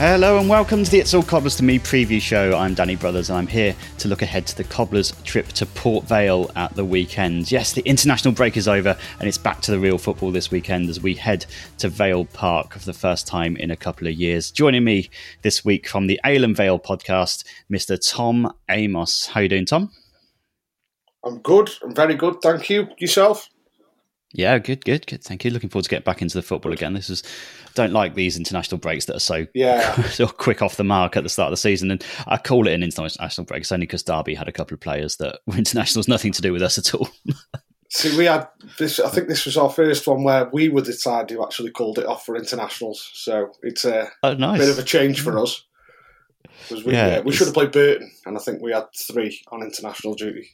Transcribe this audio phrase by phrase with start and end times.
[0.00, 2.56] Hello and welcome to the It's All Cobblers to Me preview show.
[2.56, 6.06] I'm Danny Brothers and I'm here to look ahead to the Cobblers trip to Port
[6.06, 7.52] Vale at the weekend.
[7.52, 10.88] Yes, the international break is over and it's back to the real football this weekend
[10.88, 11.44] as we head
[11.76, 14.50] to Vale Park for the first time in a couple of years.
[14.50, 15.10] Joining me
[15.42, 17.98] this week from the Ale and Vale podcast, Mr.
[18.02, 19.26] Tom Amos.
[19.26, 19.90] How you doing, Tom?
[21.22, 21.72] I'm good.
[21.82, 22.40] I'm very good.
[22.40, 22.88] Thank you.
[22.96, 23.50] Yourself?
[24.32, 25.24] Yeah, good, good, good.
[25.24, 25.50] Thank you.
[25.50, 26.94] Looking forward to get back into the football again.
[26.94, 27.22] This is
[27.74, 30.02] don't like these international breaks that are so Yeah.
[30.10, 31.90] so quick off the mark at the start of the season.
[31.90, 33.62] And I call it an international break.
[33.62, 36.52] It's only because Derby had a couple of players that were internationals, nothing to do
[36.52, 37.08] with us at all.
[37.92, 38.46] See, we had
[38.78, 39.00] this.
[39.00, 41.98] I think this was our first one where we were the side who actually called
[41.98, 43.10] it off for internationals.
[43.14, 44.60] So it's a oh, nice.
[44.60, 45.64] bit of a change for us.
[46.70, 49.64] we, Yeah, yeah, we should have played Burton, and I think we had three on
[49.64, 50.50] international duty.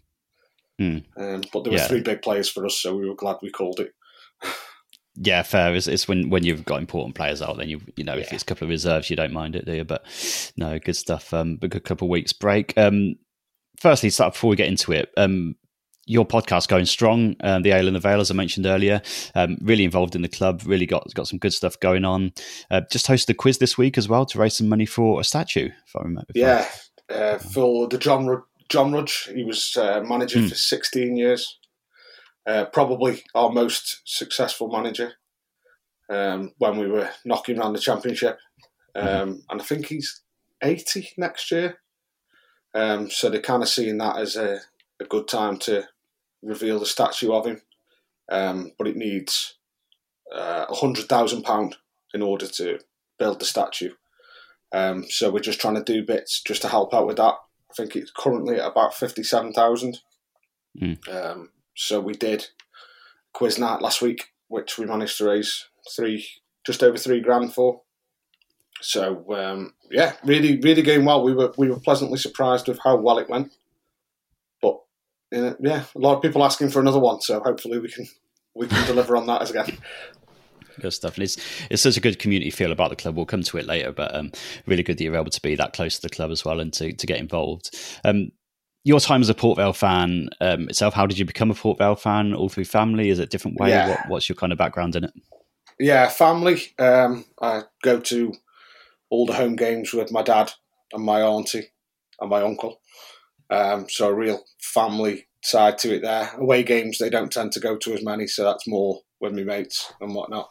[0.78, 0.98] Hmm.
[1.16, 1.86] Um, but there were Yeah.
[1.88, 3.92] three big players for us, so we were glad we called it.
[5.18, 5.74] Yeah, fair.
[5.74, 8.42] It's, it's when, when you've got important players out, then you you know if it's
[8.42, 9.84] a couple of reserves, you don't mind it, do you?
[9.84, 10.04] But
[10.58, 11.32] no, good stuff.
[11.32, 12.74] Um, a good couple of weeks break.
[12.76, 13.14] Um,
[13.80, 15.10] firstly, start before we get into it.
[15.16, 15.56] Um,
[16.08, 17.34] your podcast going strong.
[17.40, 19.00] Um, the Ale and the Vale, as I mentioned earlier,
[19.34, 20.62] um, really involved in the club.
[20.66, 22.32] Really got got some good stuff going on.
[22.70, 25.24] Uh, just hosted a quiz this week as well to raise some money for a
[25.24, 25.70] statue.
[25.86, 26.26] If I remember.
[26.34, 26.68] if I- Yeah,
[27.16, 28.26] uh, for the John
[28.68, 30.48] John Rudge, he was uh, manager Hmm.
[30.48, 31.58] for 16 years.
[32.46, 35.14] Uh, probably our most successful manager
[36.08, 38.38] um, when we were knocking around the championship.
[38.94, 40.22] Um, and I think he's
[40.62, 41.78] 80 next year.
[42.74, 44.60] Um, so they're kind of seeing that as a,
[45.00, 45.84] a good time to
[46.42, 47.62] reveal the statue of him.
[48.30, 49.54] Um, but it needs
[50.32, 51.74] uh, £100,000
[52.14, 52.78] in order to
[53.18, 53.92] build the statue.
[54.72, 57.34] Um, so we're just trying to do bits just to help out with that.
[57.78, 60.00] I think it's currently at about fifty-seven thousand.
[60.80, 61.08] Mm.
[61.08, 62.46] Um, so we did
[63.32, 66.26] quiz night last week, which we managed to raise three,
[66.64, 67.82] just over three grand for.
[68.80, 71.22] So um, yeah, really, really going well.
[71.22, 73.52] We were we were pleasantly surprised with how well it went.
[74.62, 74.80] But
[75.34, 77.20] uh, yeah, a lot of people asking for another one.
[77.20, 78.06] So hopefully we can
[78.54, 79.78] we can deliver on that as again.
[80.80, 81.14] Good stuff.
[81.14, 81.36] And it's
[81.70, 83.16] it's such a good community feel about the club.
[83.16, 84.32] We'll come to it later, but um,
[84.66, 86.72] really good that you're able to be that close to the club as well and
[86.74, 87.76] to, to get involved.
[88.04, 88.32] Um,
[88.84, 91.78] your time as a Port Vale fan um, itself, how did you become a Port
[91.78, 92.32] Vale fan?
[92.34, 93.08] All through family?
[93.08, 93.70] Is it a different way?
[93.70, 93.88] Yeah.
[93.88, 95.12] What, what's your kind of background in it?
[95.80, 96.62] Yeah, family.
[96.78, 98.32] Um, I go to
[99.10, 100.52] all the home games with my dad
[100.92, 101.72] and my auntie
[102.20, 102.80] and my uncle.
[103.50, 106.30] Um, so a real family side to it there.
[106.38, 109.42] Away games they don't tend to go to as many, so that's more with my
[109.42, 110.48] mates and whatnot.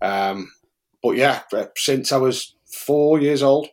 [0.00, 0.50] Um,
[1.02, 3.68] but yeah, uh, since I was four years old,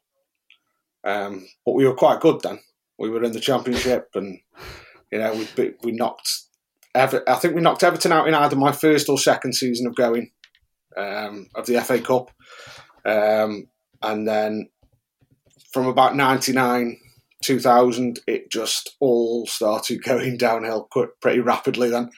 [1.04, 2.60] um, but we were quite good then.
[2.98, 4.40] We were in the championship, and
[5.12, 6.30] you know we we knocked.
[6.94, 9.96] Ever, I think we knocked Everton out in either my first or second season of
[9.96, 10.32] going
[10.96, 12.32] um, of the FA Cup,
[13.04, 13.68] um,
[14.02, 14.70] and then
[15.72, 17.00] from about ninety nine.
[17.44, 20.90] 2000, it just all started going downhill
[21.22, 22.10] pretty rapidly then.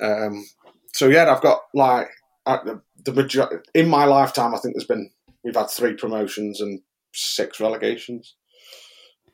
[0.00, 0.44] Um,
[0.92, 2.08] so yeah, I've got like
[2.56, 4.54] the, the major- in my lifetime.
[4.54, 5.10] I think there's been
[5.44, 6.80] we've had three promotions and
[7.12, 8.34] six relegations,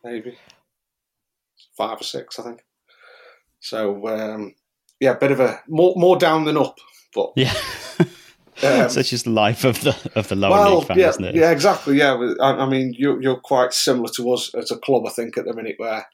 [0.02, 0.36] maybe
[1.76, 2.64] five or six, I think.
[3.60, 4.54] So um,
[5.00, 6.78] yeah, a bit of a more more down than up,
[7.14, 7.54] but yeah.
[8.62, 11.34] Um, is the life of the of the lower well, league fan, yeah, isn't it?
[11.34, 11.98] Yeah, exactly.
[11.98, 15.36] Yeah, I, I mean, you're you're quite similar to us as a club, I think,
[15.36, 16.06] at the minute, where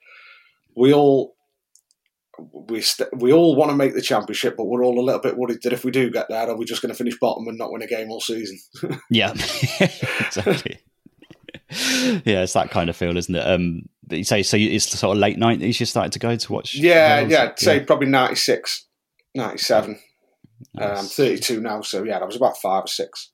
[0.76, 1.34] we all
[2.52, 5.36] we st- we all want to make the championship, but we're all a little bit
[5.36, 7.58] worried that if we do get there, are we just going to finish bottom and
[7.58, 8.58] not win a game all season?
[9.10, 9.30] yeah,
[9.80, 10.80] exactly.
[12.24, 13.46] yeah, it's that kind of feel, isn't it?
[13.46, 14.56] Um, you say so.
[14.56, 15.78] It's sort of late nineties.
[15.78, 16.74] You started to go to watch.
[16.74, 17.42] Yeah, yeah.
[17.44, 18.86] I'd say probably 96,
[19.34, 20.00] 97.
[20.74, 20.98] Nice.
[20.98, 23.30] Um, 32 now, so yeah, that was about five or six.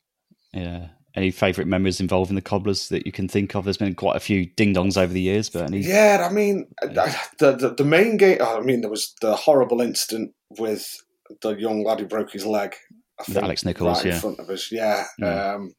[0.53, 0.89] Yeah.
[1.17, 3.65] Any favourite memories involving the cobblers that you can think of?
[3.65, 5.81] There's been quite a few ding dongs over the years, but any...
[5.81, 8.39] yeah, I mean, the, the, the main game.
[8.41, 11.03] I mean, there was the horrible incident with
[11.41, 12.75] the young lad who broke his leg.
[13.19, 15.05] I think, Alex Nicholls, right yeah, in front of us, yeah.
[15.21, 15.55] Mm.
[15.55, 15.75] Um,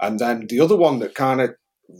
[0.00, 1.54] and then the other one that kind of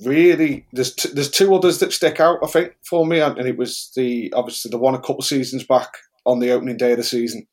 [0.04, 3.56] really there's t- there's two others that stick out, I think, for me, and it
[3.56, 5.88] was the obviously the one a couple of seasons back
[6.26, 7.46] on the opening day of the season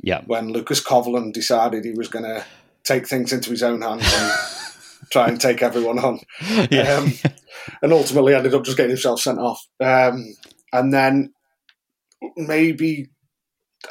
[0.00, 0.22] yeah.
[0.26, 2.44] When Lucas Covolan decided he was going to
[2.84, 4.32] take things into his own hands and
[5.10, 6.20] try and take everyone on.
[6.70, 6.94] Yeah.
[6.94, 7.12] Um,
[7.82, 9.66] and ultimately ended up just getting himself sent off.
[9.80, 10.34] Um,
[10.72, 11.32] and then
[12.36, 13.10] maybe,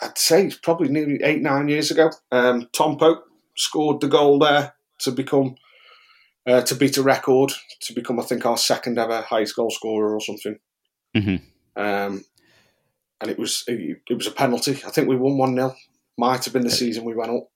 [0.01, 3.24] I'd say it's probably nearly eight, nine years ago, um, Tom Pope
[3.56, 5.56] scored the goal there to become.
[6.45, 7.51] Uh, to beat a record,
[7.81, 10.57] to become, I think, our second ever highest goal scorer or something.
[11.13, 11.36] Mm-hmm.
[11.75, 12.24] Um,
[13.21, 14.71] and it was it, it, was a penalty.
[14.86, 15.75] I think we won one 0
[16.18, 17.50] might have been the season we went up.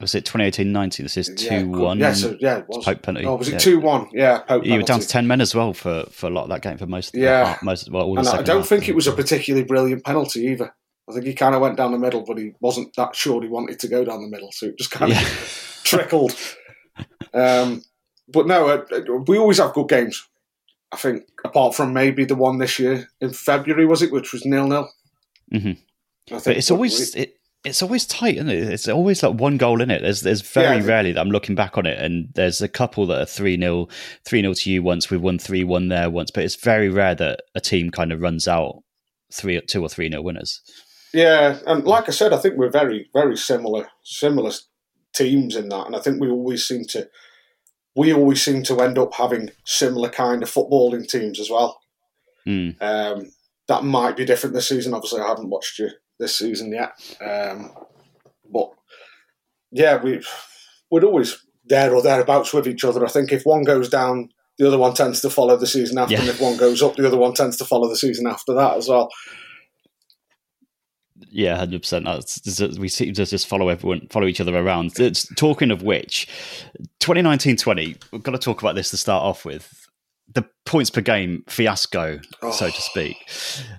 [0.00, 0.96] Was it 2018-90?
[0.98, 1.98] This is 2-1.
[1.98, 2.84] Yeah, so, yeah, it was.
[2.84, 3.26] Pope penalty.
[3.26, 4.10] Oh, was it 2-1?
[4.12, 6.50] Yeah, Pope You were down to 10 men as well for, for a lot of
[6.50, 7.56] that game, for most yeah.
[7.58, 10.46] The, most, well, all and I don't half, think it was a particularly brilliant penalty
[10.46, 10.72] either.
[11.08, 13.48] I think he kind of went down the middle, but he wasn't that sure he
[13.48, 15.20] wanted to go down the middle, so it just kind yeah.
[15.20, 16.36] of trickled.
[17.34, 17.82] Um,
[18.28, 18.84] but no, uh,
[19.26, 20.28] we always have good games.
[20.92, 24.44] I think, apart from maybe the one this year in February, was it, which was
[24.44, 24.90] nil nil.
[25.52, 25.72] Mm-hmm.
[26.30, 28.68] But it's always it, it's always tight, isn't it?
[28.68, 30.02] It's always like one goal in it.
[30.02, 30.86] There's there's very yeah.
[30.86, 33.88] rarely that I'm looking back on it, and there's a couple that are three 0
[34.24, 35.10] three 0 to you once.
[35.10, 38.20] We've won three one there once, but it's very rare that a team kind of
[38.20, 38.82] runs out
[39.32, 40.60] three two or three 0 winners.
[41.12, 44.52] Yeah, and like I said, I think we're very very similar similar
[45.12, 47.08] teams in that, and I think we always seem to
[47.96, 51.80] we always seem to end up having similar kind of footballing teams as well.
[52.46, 52.80] Mm.
[52.80, 53.32] Um,
[53.66, 54.94] that might be different this season.
[54.94, 56.92] Obviously, I haven't watched you this season yet.
[57.20, 57.72] Um,
[58.50, 58.70] but
[59.70, 60.22] yeah, we
[60.90, 63.04] we're always there or thereabouts with each other.
[63.04, 66.14] I think if one goes down, the other one tends to follow the season after,
[66.14, 66.20] yeah.
[66.20, 68.76] and if one goes up, the other one tends to follow the season after that
[68.76, 69.10] as well.
[71.30, 72.06] Yeah, hundred percent.
[72.78, 74.98] We seem to just follow everyone, follow each other around.
[74.98, 76.26] It's, talking of which,
[77.00, 79.87] 2019-20, we've got to talk about this to start off with
[80.34, 82.50] the points per game fiasco, oh.
[82.50, 82.80] so to oh.
[82.80, 83.16] speak.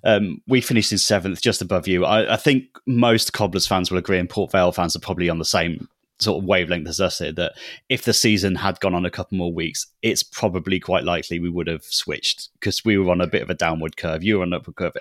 [0.03, 2.05] Um, we finished in seventh, just above you.
[2.05, 5.39] I, I, think most Cobblers fans will agree, and Port Vale fans are probably on
[5.39, 5.87] the same
[6.19, 7.31] sort of wavelength as us here.
[7.31, 7.53] That
[7.87, 11.49] if the season had gone on a couple more weeks, it's probably quite likely we
[11.49, 14.23] would have switched because we were on a bit of a downward curve.
[14.23, 14.93] You were on an upward curve.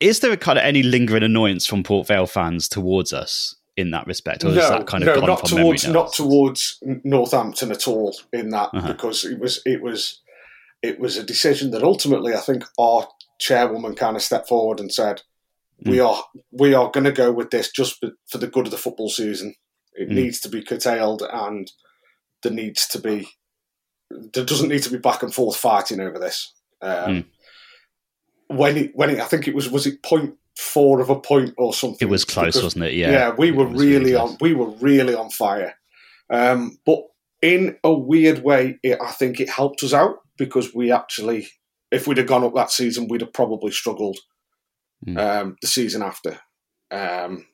[0.00, 3.56] Is there a kind of any lingering annoyance from Port Vale fans towards us?
[3.76, 7.70] In that respect, or no, is that kind of no, not towards not towards Northampton
[7.70, 8.92] at all in that uh-huh.
[8.92, 10.22] because it was it was
[10.82, 13.06] it was a decision that ultimately I think our
[13.38, 15.22] chairwoman kind of stepped forward and said
[15.84, 15.90] mm.
[15.90, 18.78] we are we are going to go with this just for the good of the
[18.78, 19.54] football season.
[19.94, 20.14] It mm.
[20.14, 21.70] needs to be curtailed and
[22.42, 23.28] there needs to be
[24.10, 26.52] there doesn't need to be back and forth fighting over this.
[26.80, 27.24] Um, mm.
[28.48, 31.54] When it when it, I think it was was it point four of a point
[31.58, 32.06] or something.
[32.06, 32.94] It was close, because, wasn't it?
[32.94, 33.34] Yeah, yeah.
[33.36, 34.36] We were really, really on.
[34.40, 35.74] We were really on fire.
[36.30, 37.00] Um, but
[37.42, 41.48] in a weird way, it, I think it helped us out because we actually,
[41.90, 44.18] if we'd have gone up that season, we'd have probably struggled
[45.06, 45.18] mm.
[45.18, 46.40] um, the season after.
[46.90, 47.46] Um,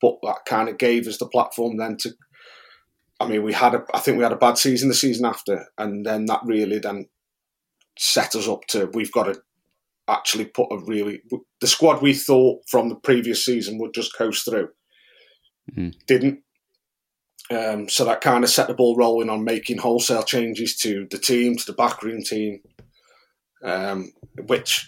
[0.00, 2.10] but that kind of gave us the platform then to.
[3.18, 3.84] I mean, we had a.
[3.92, 7.06] I think we had a bad season the season after, and then that really then
[7.98, 8.90] set us up to.
[8.94, 9.40] We've got to
[10.10, 11.22] actually put a really
[11.60, 14.68] the squad we thought from the previous season would just coast through
[15.76, 15.94] mm.
[16.06, 16.40] didn't.
[17.50, 21.18] Um, so that kind of set the ball rolling on making wholesale changes to the
[21.18, 22.60] team, to the backroom team,
[23.64, 24.12] um,
[24.46, 24.86] which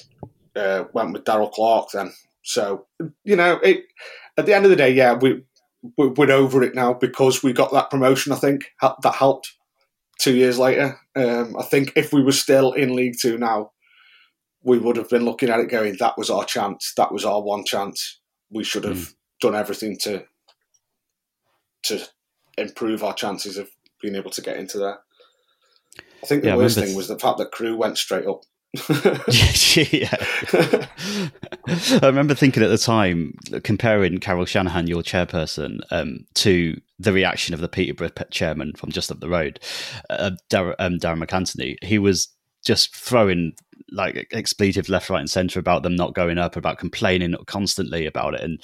[0.55, 2.12] uh, went with Darrell Clarke then.
[2.43, 2.87] So
[3.25, 3.85] you know, it,
[4.37, 5.43] at the end of the day, yeah, we
[5.97, 8.33] we're over it now because we got that promotion.
[8.33, 9.52] I think that helped.
[10.21, 13.72] Two years later, um, I think if we were still in League Two now,
[14.64, 17.42] we would have been looking at it going, that was our chance, that was our
[17.42, 18.21] one chance.
[18.50, 19.14] We should have mm.
[19.40, 20.25] done everything to
[21.85, 22.00] to
[22.57, 23.69] improve our chances of
[24.00, 24.99] being able to get into there.
[26.23, 28.42] I think the yeah, worst thing was the fact that Crewe went straight up.
[29.75, 30.16] yeah.
[31.66, 37.54] I remember thinking at the time, comparing Carol Shanahan, your chairperson, um, to the reaction
[37.54, 39.61] of the Peterborough chairman from just up the road,
[40.09, 41.76] uh, Darren, um, Darren MacAnthony.
[41.83, 42.28] He was
[42.64, 43.52] just throwing
[43.90, 48.35] like expletive left, right, and centre about them not going up, about complaining constantly about
[48.35, 48.62] it, and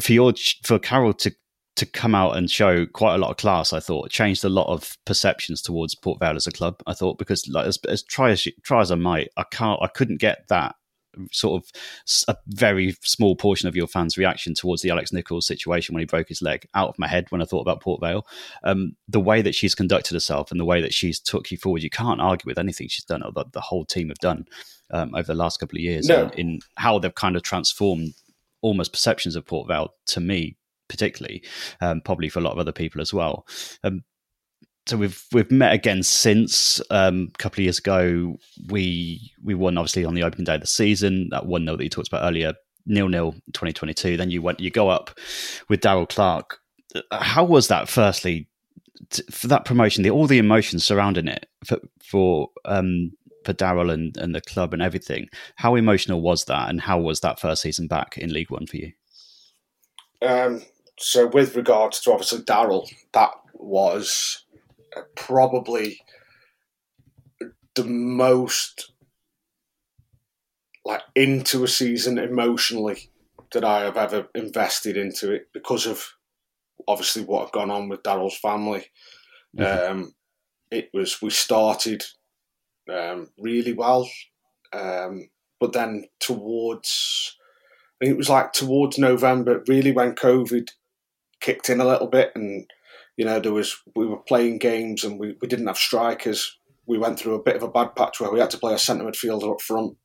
[0.00, 0.32] for your
[0.62, 1.32] for Carol to
[1.76, 4.72] to come out and show quite a lot of class, I thought changed a lot
[4.72, 6.82] of perceptions towards Port Vale as a club.
[6.86, 9.88] I thought because like as, as try as try as I might, I can't, I
[9.88, 10.74] couldn't get that
[11.32, 11.70] sort of
[12.28, 16.06] a very small portion of your fans' reaction towards the Alex Nicholls situation when he
[16.06, 18.26] broke his leg out of my head when I thought about Port Vale.
[18.64, 21.82] Um, the way that she's conducted herself and the way that she's took you forward,
[21.82, 24.46] you can't argue with anything she's done or the, the whole team have done
[24.90, 26.28] um, over the last couple of years no.
[26.28, 28.14] in, in how they've kind of transformed
[28.62, 30.56] almost perceptions of Port Vale to me
[30.88, 31.42] particularly,
[31.80, 33.46] um, probably for a lot of other people as well.
[33.82, 34.04] Um,
[34.86, 38.38] so we've we've met again since um, a couple of years ago.
[38.68, 41.28] We we won obviously on the opening day of the season.
[41.30, 42.54] That one nil that you talked about earlier,
[42.86, 44.16] nil nil 2022.
[44.16, 45.10] Then you went you go up
[45.68, 46.60] with Darrell Clarke.
[47.10, 47.88] How was that?
[47.88, 48.48] Firstly,
[49.30, 53.10] for that promotion, the, all the emotions surrounding it for for um,
[53.44, 55.28] for Darrell and, and the club and everything.
[55.56, 58.76] How emotional was that, and how was that first season back in League One for
[58.76, 58.92] you?
[60.22, 60.62] Um,
[60.98, 64.44] so, with regards to obviously Darrell, that was
[65.16, 66.00] probably
[67.74, 68.92] the most
[70.84, 73.10] like into a season emotionally
[73.52, 76.12] that I have ever invested into it because of
[76.86, 78.86] obviously what had gone on with Darrell's family.
[79.56, 79.90] Mm-hmm.
[79.90, 80.14] Um,
[80.70, 82.04] it was we started
[82.92, 84.08] um, really well,
[84.72, 87.36] um, but then towards
[88.00, 90.70] I think it was like towards November, really when COVID
[91.40, 92.70] kicked in a little bit and
[93.16, 96.58] you know, there was we were playing games and we, we didn't have strikers.
[96.86, 98.78] We went through a bit of a bad patch where we had to play a
[98.78, 99.96] centre midfielder up front.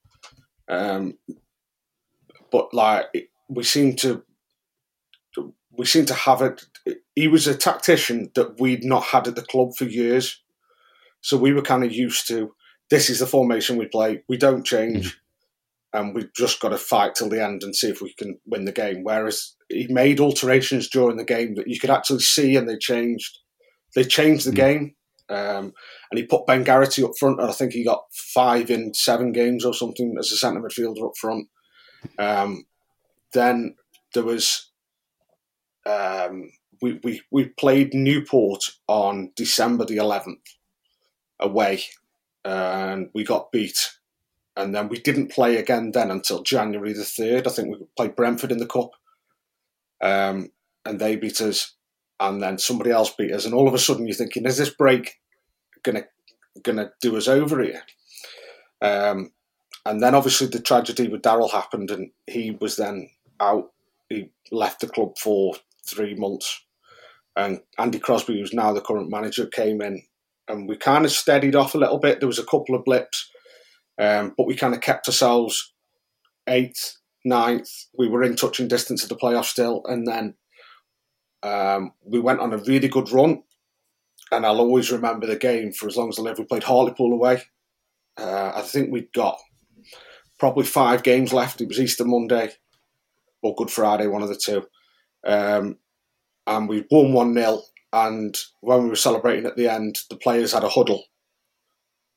[0.67, 1.17] Um,
[2.51, 4.23] but like we seem to
[5.71, 6.65] we seem to have it.
[7.15, 10.41] He was a tactician that we'd not had at the club for years,
[11.21, 12.53] so we were kind of used to
[12.89, 14.23] this is the formation we play.
[14.27, 15.19] We don't change.
[15.93, 18.65] And we've just got to fight till the end and see if we can win
[18.65, 19.03] the game.
[19.03, 23.39] Whereas he made alterations during the game that you could actually see, and they changed.
[23.93, 24.55] They changed the mm.
[24.55, 24.95] game,
[25.29, 25.73] um,
[26.09, 29.33] and he put Ben Garrity up front, and I think he got five in seven
[29.33, 31.47] games or something as a centre midfielder up front.
[32.17, 32.63] Um,
[33.33, 33.75] then
[34.13, 34.71] there was
[35.85, 40.39] um, we, we we played Newport on December the eleventh
[41.39, 41.83] away,
[42.43, 43.77] and we got beat
[44.55, 47.47] and then we didn't play again then until January the third.
[47.47, 48.91] I think we played Brentford in the cup,
[50.01, 50.51] um,
[50.85, 51.75] and they beat us,
[52.19, 54.69] and then somebody else beat us, and all of a sudden you're thinking, is this
[54.69, 55.19] break
[55.83, 56.03] gonna
[56.63, 57.83] gonna do us over here?
[58.81, 59.31] Um,
[59.85, 63.71] and then obviously the tragedy with Darrell happened, and he was then out.
[64.09, 65.55] He left the club for
[65.85, 66.61] three months,
[67.37, 70.03] and Andy Crosby, who's now the current manager, came in,
[70.49, 72.19] and we kind of steadied off a little bit.
[72.19, 73.30] There was a couple of blips
[73.99, 75.73] um, but we kind of kept ourselves
[76.47, 77.69] eighth, ninth.
[77.97, 80.35] We were in touching distance of the playoffs still, and then
[81.43, 83.43] um, we went on a really good run.
[84.31, 86.39] And I'll always remember the game for as long as I live.
[86.39, 87.43] We played Hartlepool away.
[88.17, 89.37] Uh, I think we got
[90.39, 91.59] probably five games left.
[91.59, 92.51] It was Easter Monday
[93.41, 94.65] or Good Friday, one of the two.
[95.25, 95.77] Um,
[96.47, 97.61] and we won 1 0.
[97.93, 101.03] And when we were celebrating at the end, the players had a huddle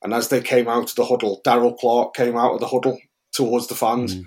[0.04, 2.99] and as they came out of the huddle, Darrell Clarke came out of the huddle
[3.32, 4.14] towards the fans.
[4.14, 4.25] Mm.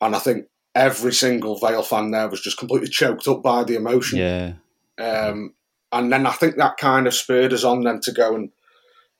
[0.00, 3.76] And I think every single Vale fan there was just completely choked up by the
[3.76, 4.18] emotion.
[4.18, 4.54] Yeah.
[4.98, 5.54] Um,
[5.92, 8.50] and then I think that kind of spurred us on then to go and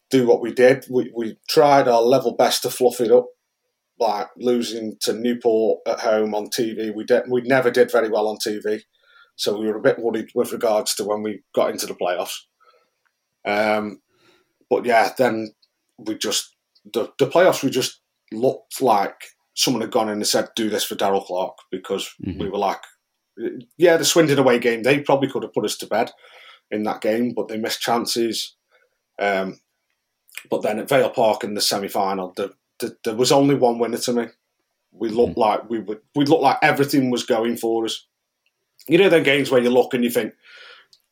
[0.09, 0.87] do what we did.
[0.91, 3.27] We, we tried our level best to fluff it up,
[3.99, 6.95] like losing to Newport at home on TV.
[6.95, 8.81] We did, we never did very well on TV,
[9.37, 12.39] so we were a bit worried with regards to when we got into the playoffs.
[13.45, 14.01] Um,
[14.71, 15.53] but yeah, then
[16.07, 16.55] we just
[16.93, 18.01] the, the playoffs we just
[18.33, 22.41] looked like someone had gone in and said, "Do this for Darrell Clarke," because mm-hmm.
[22.41, 22.81] we were like,
[23.77, 26.11] "Yeah, the Swindon away game, they probably could have put us to bed
[26.71, 28.57] in that game, but they missed chances."
[29.19, 29.61] Um,
[30.51, 33.79] but then at Vale Park in the semi final, the, the, there was only one
[33.79, 34.27] winner to me.
[34.93, 35.41] We looked mm-hmm.
[35.41, 36.01] like we would.
[36.15, 38.07] We looked like everything was going for us.
[38.89, 40.33] You know, them games where you look and you think,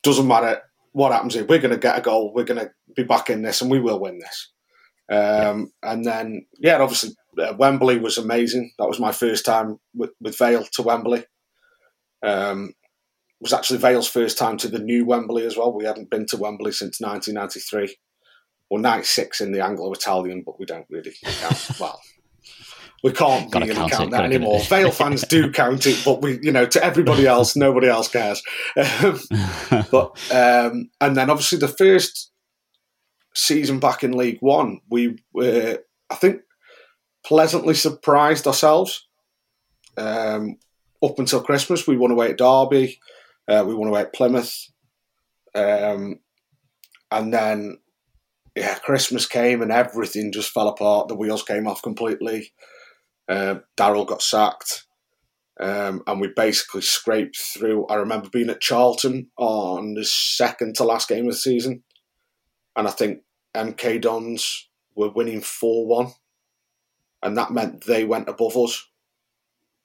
[0.02, 3.04] doesn't matter what happens here, we're going to get a goal, we're going to be
[3.04, 4.50] back in this, and we will win this.
[5.10, 8.72] Um, and then, yeah, obviously uh, Wembley was amazing.
[8.78, 11.24] That was my first time with, with Vale to Wembley.
[12.22, 12.74] Um,
[13.40, 15.72] it was actually Vale's first time to the new Wembley as well.
[15.72, 17.96] We hadn't been to Wembley since 1993
[18.70, 21.70] or 96 in the Anglo-Italian, but we don't really count.
[21.80, 22.00] well,
[23.02, 24.60] we can't really count count, it, that anymore.
[24.64, 28.42] Vale fans do count it, but we, you know, to everybody else, nobody else cares.
[29.70, 32.32] But um, and then obviously the first
[33.34, 35.78] season back in League One, we were,
[36.10, 36.42] I think,
[37.24, 39.06] pleasantly surprised ourselves.
[39.96, 40.56] Um,
[41.02, 42.98] up until Christmas, we won away at Derby,
[43.48, 44.54] uh, we won away at Plymouth,
[45.54, 46.20] um,
[47.10, 47.78] and then
[48.58, 51.08] yeah, Christmas came and everything just fell apart.
[51.08, 52.52] The wheels came off completely.
[53.28, 54.86] Uh, Darrell got sacked,
[55.60, 57.86] um, and we basically scraped through.
[57.86, 61.84] I remember being at Charlton on the second to last game of the season,
[62.78, 63.22] and I think
[63.54, 66.12] MK Dons were winning four one,
[67.22, 68.86] and that meant they went above us,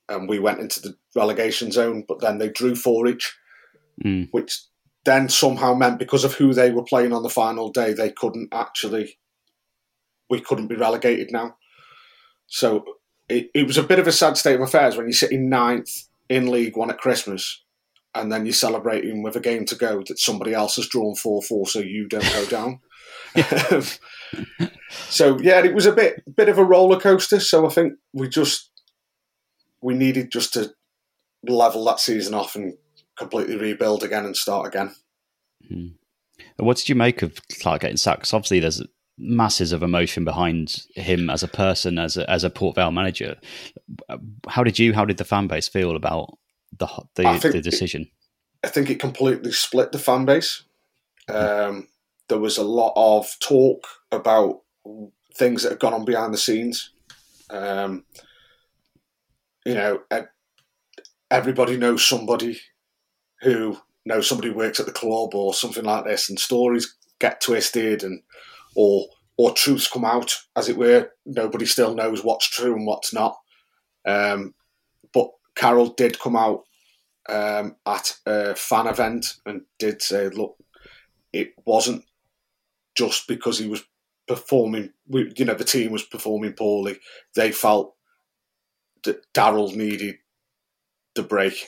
[0.08, 2.06] and we went into the relegation zone.
[2.08, 3.36] But then they drew four each,
[4.04, 4.30] Mm.
[4.32, 4.60] which
[5.06, 8.50] then somehow meant because of who they were playing on the final day, they couldn't
[8.52, 9.20] actually,
[10.30, 11.58] we couldn't be relegated now.
[12.48, 12.84] So
[13.30, 16.08] it, it was a bit of a sad state of affairs when you're sitting ninth
[16.30, 17.63] in League One at Christmas
[18.16, 21.42] and then you're celebrating with a game to go that somebody else has drawn 4
[21.42, 22.80] 4 so you don't go down.
[24.90, 27.40] so yeah, it was a bit bit of a roller coaster.
[27.40, 28.70] So I think we just
[29.82, 30.74] we needed just to
[31.48, 32.76] level that season off and
[33.18, 34.96] completely rebuild again and start again.
[35.68, 35.88] Hmm.
[36.58, 38.22] What did you make of Clarke getting sacked?
[38.22, 38.82] 'Cause obviously, there's
[39.18, 43.36] masses of emotion behind him as a person, as a, as a Port Vale manager.
[44.48, 46.38] How did you, how did the fan base feel about
[46.78, 48.10] the the, the it- decision?
[48.64, 50.64] I think it completely split the fan base.
[51.28, 51.90] Um,
[52.30, 54.62] there was a lot of talk about
[55.36, 56.92] things that had gone on behind the scenes.
[57.50, 58.06] Um,
[59.66, 60.02] you know,
[61.30, 62.60] everybody knows somebody
[63.42, 67.42] who knows somebody who works at the club or something like this, and stories get
[67.42, 68.22] twisted and
[68.76, 71.12] or or truths come out, as it were.
[71.26, 73.38] Nobody still knows what's true and what's not.
[74.06, 74.54] Um,
[75.56, 76.64] Carol did come out
[77.30, 80.58] um, at a fan event and did say, look,
[81.32, 82.04] it wasn't
[82.96, 83.84] just because he was
[84.28, 87.00] performing, we- you know, the team was performing poorly.
[87.36, 87.96] They felt
[89.04, 90.16] that Darrell needed
[91.16, 91.68] the break,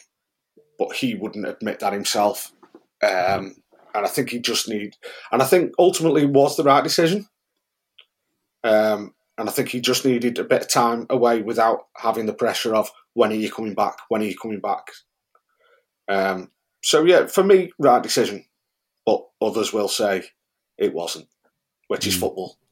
[0.80, 2.52] but he wouldn't admit that himself.
[3.04, 3.56] Um,
[3.94, 4.96] and I think he just need,
[5.32, 7.28] and I think ultimately was the right decision.
[8.64, 12.34] Um, and I think he just needed a bit of time away without having the
[12.34, 13.98] pressure of when are you coming back?
[14.10, 14.92] When are you coming back?
[16.08, 16.52] Um,
[16.84, 18.46] so yeah, for me, right decision.
[19.06, 20.24] But others will say
[20.78, 21.28] it wasn't,
[21.88, 22.58] which is football.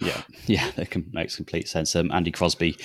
[0.00, 1.94] Yeah, yeah, that can, makes complete sense.
[1.94, 2.76] Um, Andy Crosby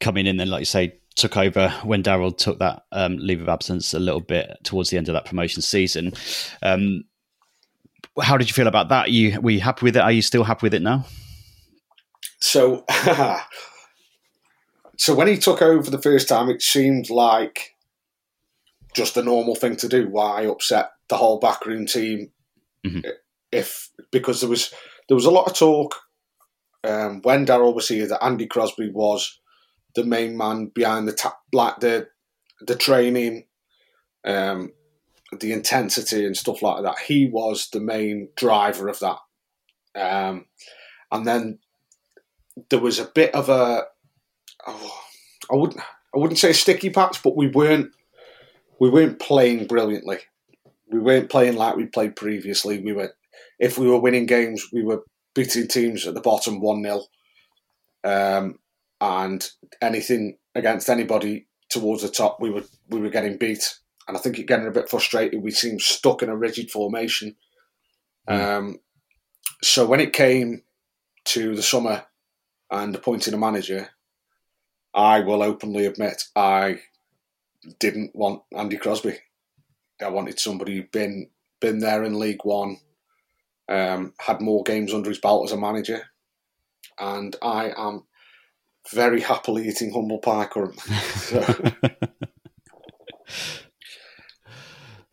[0.00, 3.50] coming in, then, like you say, took over when Darrell took that um, leave of
[3.50, 6.14] absence a little bit towards the end of that promotion season.
[6.62, 7.04] Um,
[8.20, 9.10] how did you feel about that?
[9.10, 10.02] you were you happy with it?
[10.02, 11.04] Are you still happy with it now?
[12.40, 12.86] So,
[15.00, 17.74] so when he took over the first time, it seemed like
[18.94, 20.06] just a normal thing to do.
[20.06, 22.32] Why upset the whole backroom team?
[23.50, 24.74] If because there was
[25.08, 25.96] there was a lot of talk
[26.84, 29.40] um, when Darrell was here that Andy Crosby was
[29.94, 32.08] the main man behind the ta- like the
[32.60, 33.46] the training,
[34.26, 34.70] um,
[35.40, 36.98] the intensity and stuff like that.
[36.98, 39.18] He was the main driver of that.
[39.98, 40.44] Um,
[41.10, 41.58] and then
[42.68, 43.84] there was a bit of a
[44.66, 45.00] oh,
[45.50, 47.92] I wouldn't I wouldn't say sticky patch, but we weren't
[48.80, 50.18] we weren't playing brilliantly.
[50.90, 52.80] We weren't playing like we played previously.
[52.80, 53.12] We were
[53.58, 57.02] if we were winning games, we were beating teams at the bottom one 0
[58.04, 58.58] um,
[59.00, 59.48] and
[59.80, 63.78] anything against anybody towards the top, we were we were getting beat.
[64.08, 65.42] And I think it getting a bit frustrated.
[65.42, 67.36] We seemed stuck in a rigid formation.
[68.26, 68.78] Um,
[69.62, 70.62] so when it came
[71.26, 72.04] to the summer
[72.70, 73.90] and appointing a manager,
[74.94, 76.80] I will openly admit I
[77.78, 79.18] didn't want Andy Crosby.
[80.00, 81.28] I wanted somebody who'd been
[81.60, 82.78] been there in League One,
[83.68, 86.02] um, had more games under his belt as a manager,
[86.98, 88.04] and I am
[88.90, 90.94] very happily eating humble pie currently.
[90.94, 91.44] So,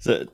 [0.08, 0.26] So,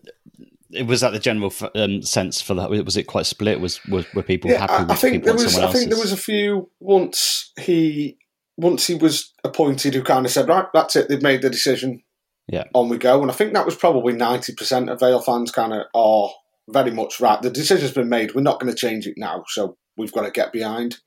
[0.71, 2.69] it was that the general f- um, sense for that?
[2.69, 3.59] Was it quite split?
[3.59, 5.57] Was, was were people yeah, happy I, with I think there was.
[5.57, 8.17] I think there was a few once he
[8.57, 11.09] once he was appointed who kind of said, right, that's it.
[11.09, 12.01] They've made the decision.
[12.47, 12.65] Yeah.
[12.73, 13.21] on we go.
[13.21, 16.29] And I think that was probably 90% of Vale fans kind of are
[16.69, 17.41] very much right.
[17.41, 18.35] The decision's been made.
[18.35, 19.43] We're not going to change it now.
[19.47, 20.97] So we've got to get behind.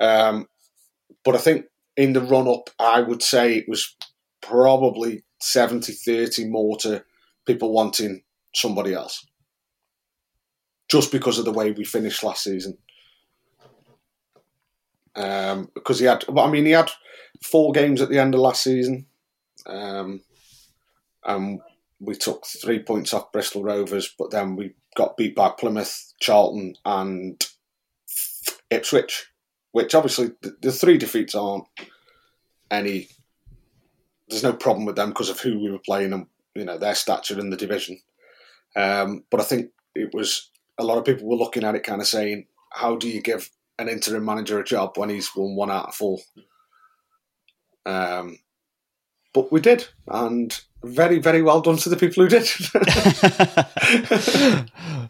[0.00, 0.46] Um,
[1.24, 3.96] but I think in the run up, I would say it was
[4.40, 7.04] probably 70 30 more to
[7.46, 8.22] people wanting
[8.54, 9.26] somebody else.
[10.90, 12.78] Just because of the way we finished last season.
[15.18, 16.90] Um, because he had, I mean, he had
[17.42, 19.06] four games at the end of last season,
[19.66, 20.22] um,
[21.24, 21.60] and
[22.00, 26.76] we took three points off Bristol Rovers, but then we got beat by Plymouth, Charlton,
[26.84, 27.44] and
[28.70, 29.26] Ipswich,
[29.72, 31.64] which obviously the, the three defeats aren't
[32.70, 33.08] any.
[34.28, 36.94] There's no problem with them because of who we were playing and you know their
[36.94, 37.98] stature in the division.
[38.76, 42.00] Um, but I think it was a lot of people were looking at it, kind
[42.00, 45.70] of saying, "How do you give an interim manager a job when he's won one
[45.70, 46.18] out of four?
[47.86, 48.38] Um,
[49.32, 52.48] but we did, and very, very well done to the people who did.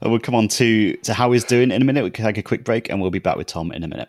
[0.01, 2.05] And we'll come on to, to how he's doing in a minute.
[2.05, 4.09] We can take a quick break and we'll be back with Tom in a minute.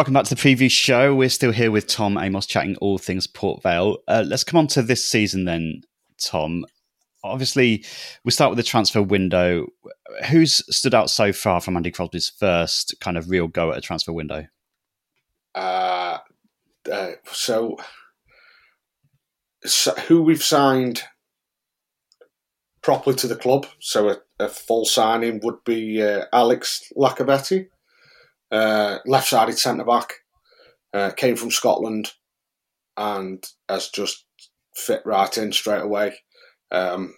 [0.00, 1.14] Welcome back to the preview show.
[1.14, 3.98] We're still here with Tom Amos chatting all things Port Vale.
[4.08, 5.82] Uh, let's come on to this season then,
[6.18, 6.64] Tom.
[7.22, 7.84] Obviously,
[8.24, 9.66] we start with the transfer window.
[10.30, 13.82] Who's stood out so far from Andy Crosby's first kind of real go at a
[13.82, 14.46] transfer window?
[15.54, 16.16] Uh,
[16.90, 17.76] uh, so,
[19.66, 21.02] so, who we've signed
[22.80, 27.68] properly to the club, so a, a full signing would be uh, Alex Iacovitti
[28.50, 30.12] uh, left-sided centre back,
[30.92, 32.12] uh, came from Scotland,
[32.96, 34.24] and has just
[34.74, 36.16] fit right in straight away.
[36.70, 37.14] Um,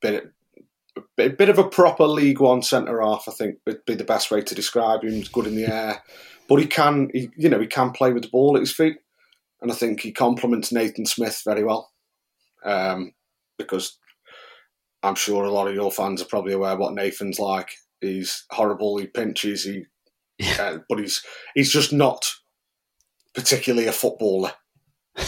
[0.00, 0.32] bit,
[1.18, 4.30] a bit of a proper League One centre half, I think, would be the best
[4.30, 5.12] way to describe him.
[5.12, 6.02] He's good in the air,
[6.48, 8.96] but he can, he, you know, he can play with the ball at his feet,
[9.60, 11.90] and I think he complements Nathan Smith very well.
[12.64, 13.12] Um,
[13.58, 13.98] because
[15.02, 17.70] I'm sure a lot of your fans are probably aware what Nathan's like.
[18.00, 18.98] He's horrible.
[18.98, 19.64] He pinches.
[19.64, 19.84] He
[20.58, 21.24] uh, but he's
[21.54, 22.30] he's just not
[23.34, 24.52] particularly a footballer.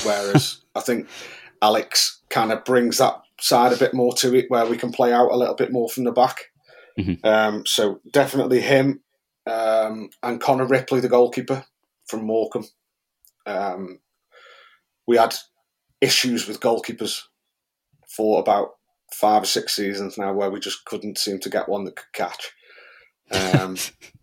[0.04, 1.08] Whereas I think
[1.62, 5.12] Alex kind of brings that side a bit more to it, where we can play
[5.12, 6.46] out a little bit more from the back.
[6.98, 7.26] Mm-hmm.
[7.26, 9.00] Um, so definitely him
[9.46, 11.64] um, and Connor Ripley, the goalkeeper
[12.06, 12.66] from Morecambe.
[13.46, 14.00] Um,
[15.06, 15.34] we had
[16.00, 17.22] issues with goalkeepers
[18.08, 18.70] for about
[19.12, 22.12] five or six seasons now, where we just couldn't seem to get one that could
[22.12, 22.52] catch.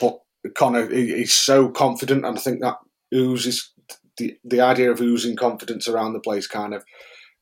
[0.00, 0.18] But
[0.54, 2.76] Connor, he, he's so confident, and I think that
[3.14, 3.72] oozes
[4.16, 6.84] the the idea of oozing confidence around the place kind of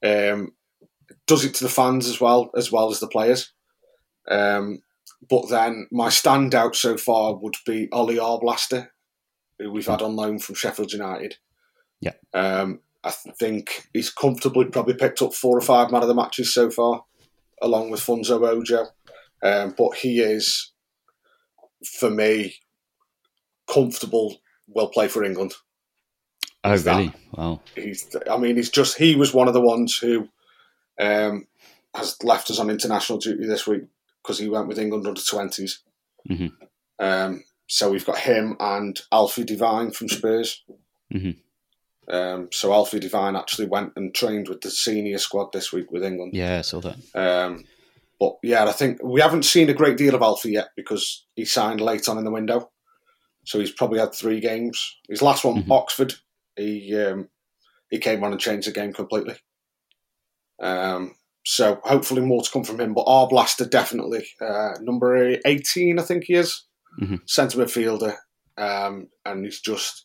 [0.05, 0.53] um,
[1.27, 3.53] does it to the fans as well as well as the players.
[4.31, 4.83] Um,
[5.29, 8.89] but then my standout so far would be Ollie Arblaster,
[9.59, 11.37] who we've had on loan from Sheffield United.
[12.01, 12.13] Yeah.
[12.33, 16.53] Um, I think he's comfortably probably picked up four or five man of the matches
[16.55, 17.05] so far,
[17.61, 18.87] along with Funso Ojo.
[19.43, 20.73] Um, but he is
[21.85, 22.55] for me,
[23.69, 25.55] comfortable, will play for England.
[26.63, 27.07] Oh, he's really?
[27.07, 27.39] That.
[27.39, 27.61] Wow.
[27.75, 30.29] He's, I mean, he's just, he was one of the ones who
[31.01, 31.47] um,
[31.95, 33.83] has left us on international duty this week
[34.23, 35.79] because he went with England under 20s.
[36.29, 36.49] Mm-hmm.
[36.99, 40.63] Um, so we've got him and Alfie Devine from Spurs.
[41.13, 42.15] Mm-hmm.
[42.15, 46.05] Um, so Alfie Devine actually went and trained with the senior squad this week with
[46.05, 46.35] England.
[46.35, 46.97] Yeah, I saw that.
[47.15, 47.65] Um,
[48.21, 51.47] but yeah, I think we haven't seen a great deal of Alfie yet because he
[51.47, 52.71] signed late on in the window.
[53.47, 54.99] So he's probably had three games.
[55.09, 55.73] His last one, mm-hmm.
[55.73, 56.15] Oxford,
[56.55, 57.31] he um,
[57.89, 59.37] he came on and changed the game completely.
[60.63, 61.15] Um,
[61.47, 62.93] so hopefully more to come from him.
[62.93, 66.65] But Arblaster definitely uh, number eighteen, I think he is,
[67.01, 67.17] mm-hmm.
[67.25, 68.17] centre midfielder,
[68.59, 70.05] um, and he's just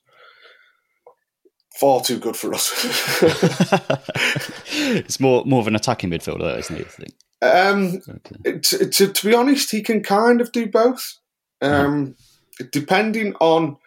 [1.78, 2.72] far too good for us.
[4.68, 6.86] it's more more of an attacking midfielder, isn't he?
[7.46, 8.60] Um, okay.
[8.60, 11.20] to, to, to, be honest, he can kind of do both.
[11.62, 12.16] Um.
[12.72, 13.78] Depending on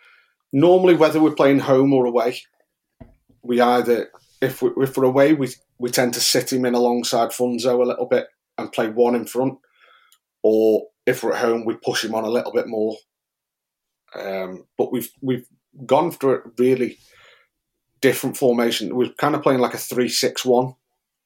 [0.52, 2.42] normally whether we're playing home or away,
[3.42, 4.10] we either
[4.42, 7.88] if we if we're away we we tend to sit him in alongside Funso a
[7.88, 8.26] little bit
[8.58, 9.58] and play one in front.
[10.42, 12.96] or if we're at home, we push him on a little bit more.
[14.14, 15.46] Um, but we've we've
[15.86, 16.98] gone for a really
[18.00, 18.94] different formation.
[18.94, 20.74] We're kind of playing like a three-six-one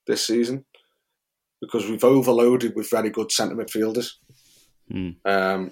[0.07, 0.65] this season
[1.63, 4.15] because we've overloaded with very good centre midfielders.
[4.93, 5.15] Mm.
[5.25, 5.71] Um,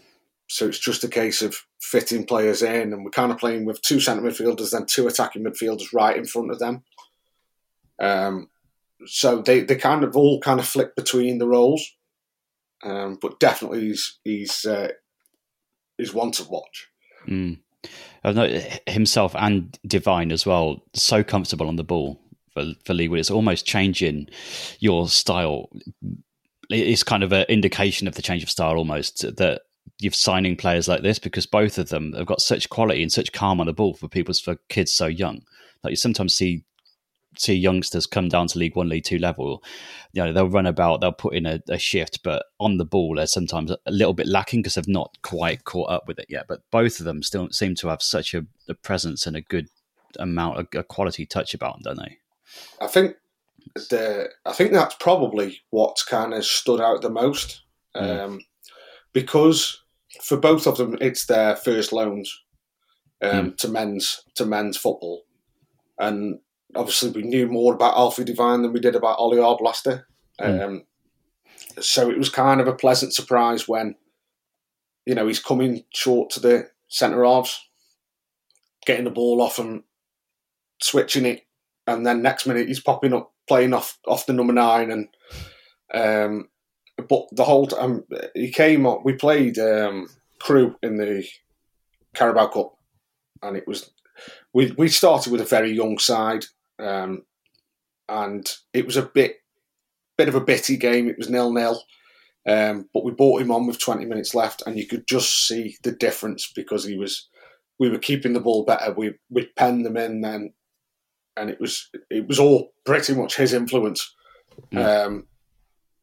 [0.48, 3.82] so it's just a case of fitting players in, and we're kind of playing with
[3.82, 6.84] two centre midfielders, then two attacking midfielders right in front of them.
[7.98, 8.48] Um,
[9.04, 11.84] so they, they kind of all kind of flick between the roles,
[12.84, 14.88] um, but definitely he's he's uh,
[15.98, 16.88] he's one to watch.
[17.26, 17.58] Mm.
[18.22, 22.20] I know himself and Devine as well, so comfortable on the ball
[22.52, 24.28] for for League It's almost changing
[24.78, 25.70] your style.
[26.68, 29.62] It's kind of an indication of the change of style almost that
[29.98, 33.32] you're signing players like this because both of them have got such quality and such
[33.32, 35.42] calm on the ball for people for kids so young.
[35.82, 36.64] Like you sometimes see
[37.36, 39.62] see youngsters come down to League One, League Two level,
[40.12, 43.14] you know, they'll run about, they'll put in a, a shift, but on the ball,
[43.16, 46.46] they're sometimes a little bit lacking because they've not quite caught up with it yet.
[46.48, 49.68] But both of them still seem to have such a, a presence and a good
[50.18, 52.18] amount, a, a quality touch about them, don't they?
[52.80, 53.16] I think
[53.74, 57.62] the I think that's probably what's kind of stood out the most,
[57.96, 58.24] mm.
[58.24, 58.40] um,
[59.12, 59.82] because
[60.22, 62.42] for both of them, it's their first loans
[63.22, 63.56] um, mm.
[63.58, 65.24] to men's to men's football,
[65.98, 66.40] and
[66.74, 70.04] obviously we knew more about Alfie Devine than we did about Ollie Arblaster.
[70.40, 70.64] Mm.
[70.64, 70.82] Um,
[71.80, 73.94] so it was kind of a pleasant surprise when,
[75.06, 77.60] you know, he's coming short to the centre halves,
[78.86, 79.82] getting the ball off and
[80.80, 81.42] switching it,
[81.90, 85.08] and then next minute he's popping up playing off off the number nine and.
[85.92, 86.48] Um,
[87.08, 90.06] but the whole time he came up, we played um,
[90.38, 91.26] Crewe in the
[92.14, 92.76] Carabao Cup,
[93.42, 93.90] and it was
[94.52, 96.44] we we started with a very young side,
[96.78, 97.22] um,
[98.08, 99.36] and it was a bit
[100.18, 101.08] bit of a bitty game.
[101.08, 101.82] It was nil nil.
[102.48, 105.76] Um, but we brought him on with 20 minutes left, and you could just see
[105.82, 107.28] the difference because he was.
[107.78, 108.92] We were keeping the ball better.
[108.92, 110.52] We we penned them in then,
[111.40, 114.14] and it was it was all pretty much his influence.
[114.72, 115.06] Mm.
[115.06, 115.26] Um,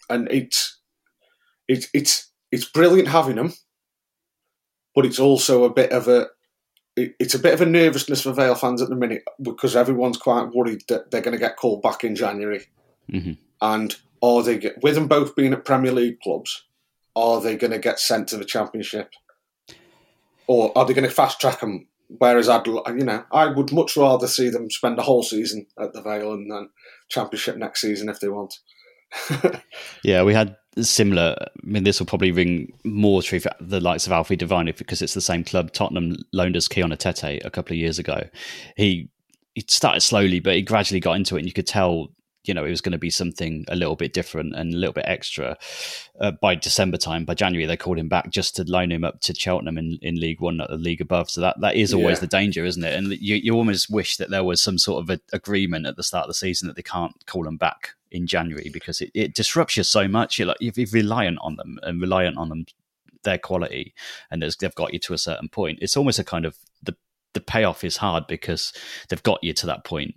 [0.10, 0.80] and it's
[1.68, 3.54] it's it's it's brilliant having him,
[4.96, 6.28] but it's also a bit of a
[6.96, 10.50] it's a bit of a nervousness for Vale fans at the minute because everyone's quite
[10.54, 12.66] worried that they're going to get called back in January.
[13.12, 13.34] Mm-hmm.
[13.62, 16.64] And are they get, with them both being at Premier League clubs?
[17.16, 19.12] Are they going to get sent to the Championship,
[20.48, 21.88] or are they going to fast track them?
[22.10, 25.94] Whereas I'd, you know, I would much rather see them spend a whole season at
[25.94, 26.70] the Vale and then
[27.10, 28.60] Championship next season if they want.
[30.04, 31.36] yeah, we had similar.
[31.40, 35.02] I mean, this will probably ring more true for the likes of Alfie Devine because
[35.02, 35.72] it's the same club.
[35.74, 38.28] Tottenham loaned us Kion Etete a couple of years ago.
[38.76, 39.10] He
[39.56, 42.10] he started slowly, but he gradually got into it, and you could tell.
[42.48, 44.94] You know, it was going to be something a little bit different and a little
[44.94, 45.58] bit extra.
[46.20, 49.22] Uh, by December time, by January, they called him back just to loan him up
[49.22, 51.30] to Cheltenham in, in League One, at the league above.
[51.30, 52.22] So that, that is always yeah.
[52.22, 52.94] the danger, isn't it?
[52.94, 56.04] And you, you almost wish that there was some sort of a, agreement at the
[56.04, 59.34] start of the season that they can't call him back in January because it, it
[59.34, 60.40] disrupts you so much.
[60.40, 62.66] You're like you're reliant on them and reliant on them
[63.24, 63.94] their quality,
[64.32, 65.80] and they've got you to a certain point.
[65.82, 66.96] It's almost a kind of the
[67.34, 68.74] the payoff is hard because
[69.10, 70.16] they've got you to that point,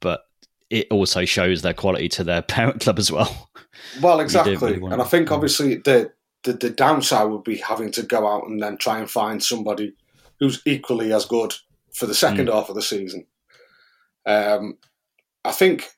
[0.00, 0.22] but
[0.70, 3.50] it also shows their quality to their parent club as well.
[4.00, 6.12] Well, exactly, really and I think obviously the,
[6.44, 9.94] the the downside would be having to go out and then try and find somebody
[10.40, 11.54] who's equally as good
[11.92, 12.52] for the second mm.
[12.52, 13.26] half of the season.
[14.24, 14.78] Um,
[15.44, 15.88] I think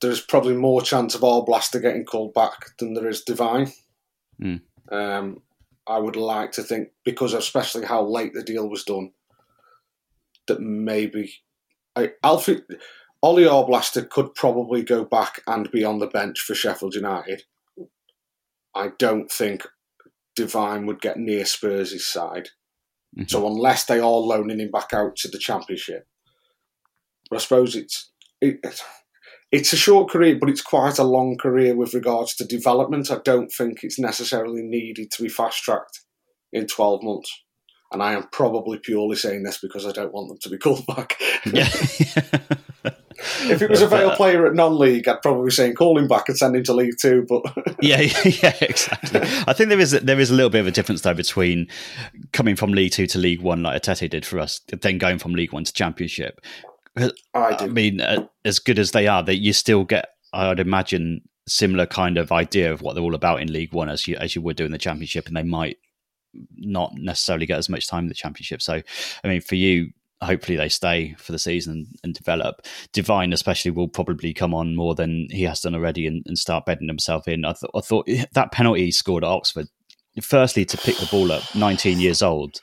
[0.00, 3.72] there's probably more chance of Arblaster getting called back than there is Devine.
[4.40, 4.60] Mm.
[4.90, 5.42] Um,
[5.86, 9.10] I would like to think because especially how late the deal was done,
[10.46, 11.32] that maybe
[11.96, 12.62] I, Alfie
[13.20, 17.42] Ollie Arblaster could probably go back and be on the bench for Sheffield United.
[18.74, 19.62] I don't think
[20.36, 22.50] Devine would get near Spurs' side.
[23.16, 23.24] Mm-hmm.
[23.26, 26.06] So unless they are loaning him back out to the Championship,
[27.28, 28.60] but I suppose it's it,
[29.50, 33.10] it's a short career, but it's quite a long career with regards to development.
[33.10, 36.02] I don't think it's necessarily needed to be fast tracked
[36.52, 37.44] in 12 months.
[37.90, 40.86] And I am probably purely saying this because I don't want them to be called
[40.86, 41.18] back.
[41.46, 42.90] Yeah.
[43.50, 46.28] if it was a Vale player at non-league, I'd probably be saying call him back
[46.28, 47.26] and send him to League Two.
[47.28, 47.42] But
[47.82, 49.20] yeah, yeah, exactly.
[49.46, 51.68] I think there is there is a little bit of a difference though between
[52.32, 55.34] coming from League Two to League One, like Etete did for us, then going from
[55.34, 56.40] League One to Championship.
[56.96, 60.58] I, I mean, uh, as good as they are, that you still get, I would
[60.58, 64.16] imagine, similar kind of idea of what they're all about in League One as you
[64.16, 65.78] as you would do in the Championship, and they might
[66.56, 68.62] not necessarily get as much time in the Championship.
[68.62, 68.82] So,
[69.24, 69.90] I mean, for you,
[70.22, 72.62] hopefully they stay for the season and develop.
[72.92, 76.66] Devine, especially, will probably come on more than he has done already and, and start
[76.66, 77.44] bedding himself in.
[77.44, 79.68] I, th- I thought that penalty he scored at Oxford
[80.22, 82.60] firstly to pick the ball up, 19 years old,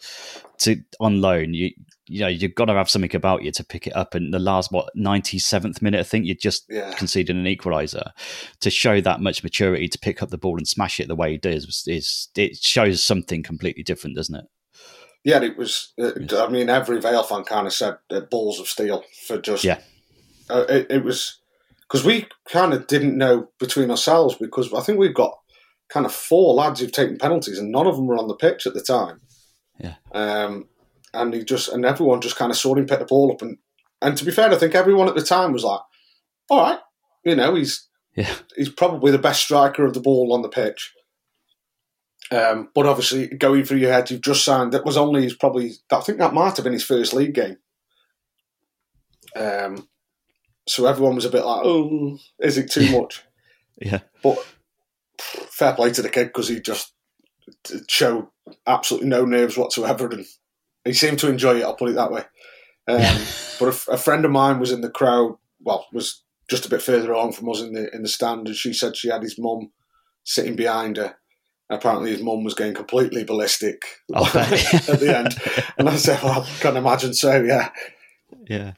[0.59, 1.71] to on loan, you
[2.07, 4.13] you know you've got to have something about you to pick it up.
[4.13, 6.93] And the last what 97th minute, I think you just Yeah.
[6.93, 8.11] conceded an equaliser
[8.61, 11.31] to show that much maturity to pick up the ball and smash it the way
[11.31, 14.45] he does is it shows something completely different, doesn't it?
[15.25, 15.91] Yeah, it was.
[15.99, 19.63] Uh, I mean, every Vale fan kind of said uh, balls of steel for just.
[19.63, 19.79] Yeah.
[20.49, 21.39] Uh, it, it was
[21.81, 25.35] because we kind of didn't know between ourselves because I think we've got
[25.89, 28.67] kind of four lads who've taken penalties and none of them were on the pitch
[28.67, 29.19] at the time.
[29.79, 29.95] Yeah.
[30.13, 30.67] Um,
[31.13, 33.57] and he just and everyone just kind of saw him pick the ball up and
[34.01, 35.79] and to be fair, I think everyone at the time was like,
[36.49, 36.79] "All right,
[37.23, 38.31] you know, he's Yeah.
[38.55, 40.93] he's probably the best striker of the ball on the pitch."
[42.31, 44.71] Um, but obviously, going through your head, you've just signed.
[44.71, 45.73] That was only his probably.
[45.91, 47.57] I think that might have been his first league game.
[49.35, 49.87] Um,
[50.67, 53.23] so everyone was a bit like, "Oh, is it too much?"
[53.77, 53.99] Yeah.
[54.23, 54.37] But
[55.19, 56.93] fair play to the kid because he just
[57.89, 58.27] showed
[58.65, 60.25] absolutely no nerves whatsoever, and
[60.85, 61.63] he seemed to enjoy it.
[61.63, 62.23] I'll put it that way.
[62.87, 63.21] Um,
[63.59, 65.35] but a friend of mine was in the crowd.
[65.61, 68.55] Well, was just a bit further on from us in the in the stand, and
[68.55, 69.71] she said she had his mum
[70.23, 71.17] sitting behind her.
[71.69, 73.81] Apparently, his mum was going completely ballistic
[74.13, 75.35] Oh, at the end,
[75.77, 77.69] and I said, "Well, I can't imagine so." Yeah,
[78.47, 78.73] Yeah.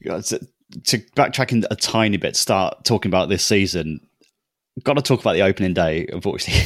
[0.00, 0.38] Yeah, To,
[0.84, 4.00] to backtracking a tiny bit, start talking about this season.
[4.84, 6.62] Got to talk about the opening day, unfortunately.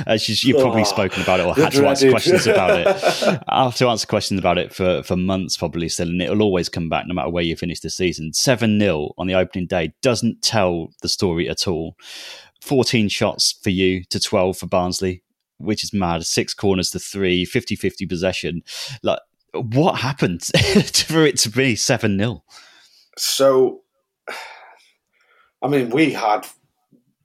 [0.06, 2.86] As you, you've probably Oh, spoken about it or had to answer questions about it.
[3.48, 6.68] I have to answer questions about it for, for months, probably still, and it'll always
[6.68, 8.32] come back no matter where you finish the season.
[8.32, 11.96] 7 0 on the opening day doesn't tell the story at all.
[12.60, 15.22] 14 shots for you to 12 for Barnsley,
[15.58, 16.24] which is mad.
[16.24, 18.62] Six corners to three, 50 50 possession.
[19.02, 19.20] Like,
[19.52, 22.44] what happened for it to be 7 0?
[23.16, 23.82] So,
[25.62, 26.46] I mean, we had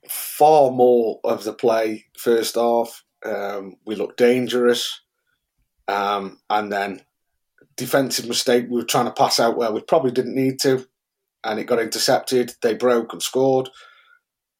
[0.08, 3.04] far more of the play first half.
[3.24, 5.00] Um, we looked dangerous.
[5.86, 7.02] Um, and then
[7.76, 10.86] defensive mistake, we were trying to pass out where we probably didn't need to.
[11.44, 12.54] And it got intercepted.
[12.62, 13.68] They broke and scored.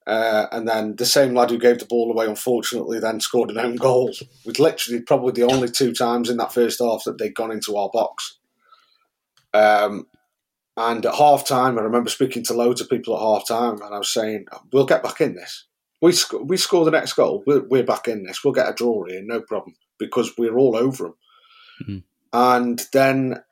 [0.06, 3.58] Uh, and then the same lad who gave the ball away, unfortunately, then scored an
[3.58, 4.12] own goal.
[4.44, 7.76] With literally probably the only two times in that first half that they'd gone into
[7.76, 8.38] our box.
[9.54, 10.06] Um,
[10.76, 13.94] and at half time, I remember speaking to loads of people at half time, and
[13.94, 15.64] I was saying, "We'll get back in this.
[16.02, 17.42] We sc- we score the next goal.
[17.46, 18.44] We're, we're back in this.
[18.44, 21.14] We'll get a draw here, no problem, because we're all over them."
[21.86, 22.02] Mhm.
[22.32, 23.42] And then,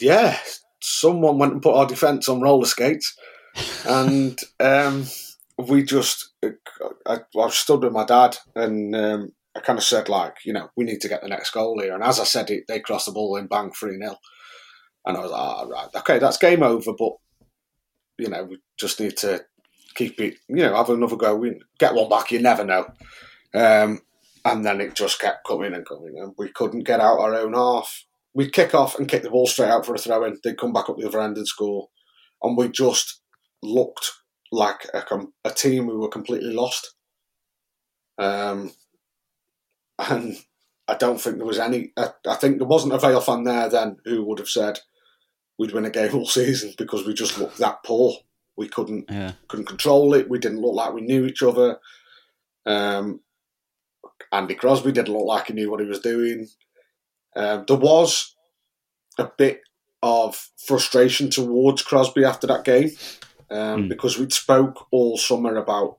[0.00, 0.38] yeah,
[0.80, 3.14] someone went and put our defence on roller skates,
[3.86, 5.04] and um,
[5.68, 6.32] we just,
[7.06, 10.68] I, I stood with my dad, and um, I kind of said, like, you know,
[10.76, 11.94] we need to get the next goal here.
[11.94, 14.16] And as I said it, they crossed the ball in, bang, three 0
[15.04, 17.12] and I was like, ah, right, okay, that's game over, but
[18.18, 19.44] you know, we just need to
[19.94, 21.42] keep it, you know, have another go.
[21.78, 22.86] Get one back, you never know.
[23.54, 24.00] Um,
[24.44, 27.54] and then it just kept coming and coming, and we couldn't get out our own
[27.54, 28.04] half.
[28.34, 30.38] We'd kick off and kick the ball straight out for a throw in.
[30.42, 31.88] They'd come back up the other end and score,
[32.42, 33.20] and we just
[33.62, 34.10] looked
[34.52, 35.02] like a,
[35.44, 36.94] a team who were completely lost.
[38.18, 38.70] Um,
[39.98, 40.36] and
[40.86, 41.92] I don't think there was any.
[41.96, 44.78] I, I think there wasn't a Vale fan there then who would have said
[45.58, 48.14] we'd win a game all season because we just looked that poor.
[48.56, 49.32] We couldn't Yeah.
[49.48, 50.28] couldn't control it.
[50.28, 51.78] We didn't look like we knew each other.
[52.66, 53.20] Um,
[54.30, 56.48] Andy Crosby didn't look like he knew what he was doing.
[57.34, 58.34] Um, there was
[59.18, 59.60] a bit
[60.02, 62.90] of frustration towards Crosby after that game
[63.52, 63.88] um, Mm.
[63.88, 65.96] because we'd spoke all summer about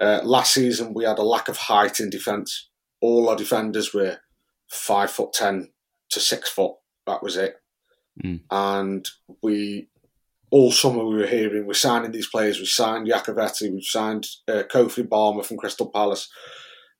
[0.00, 2.68] uh, last season we had a lack of height in defence.
[3.00, 4.18] All our defenders were
[4.68, 5.70] five foot ten
[6.10, 6.74] to six foot.
[7.06, 7.56] That was it.
[8.24, 8.40] Mm.
[8.50, 9.08] And
[9.42, 9.88] we
[10.50, 12.58] all summer we were hearing we're signing these players.
[12.58, 16.28] We signed Iacovitti, we've signed uh, Kofi Balmer from Crystal Palace.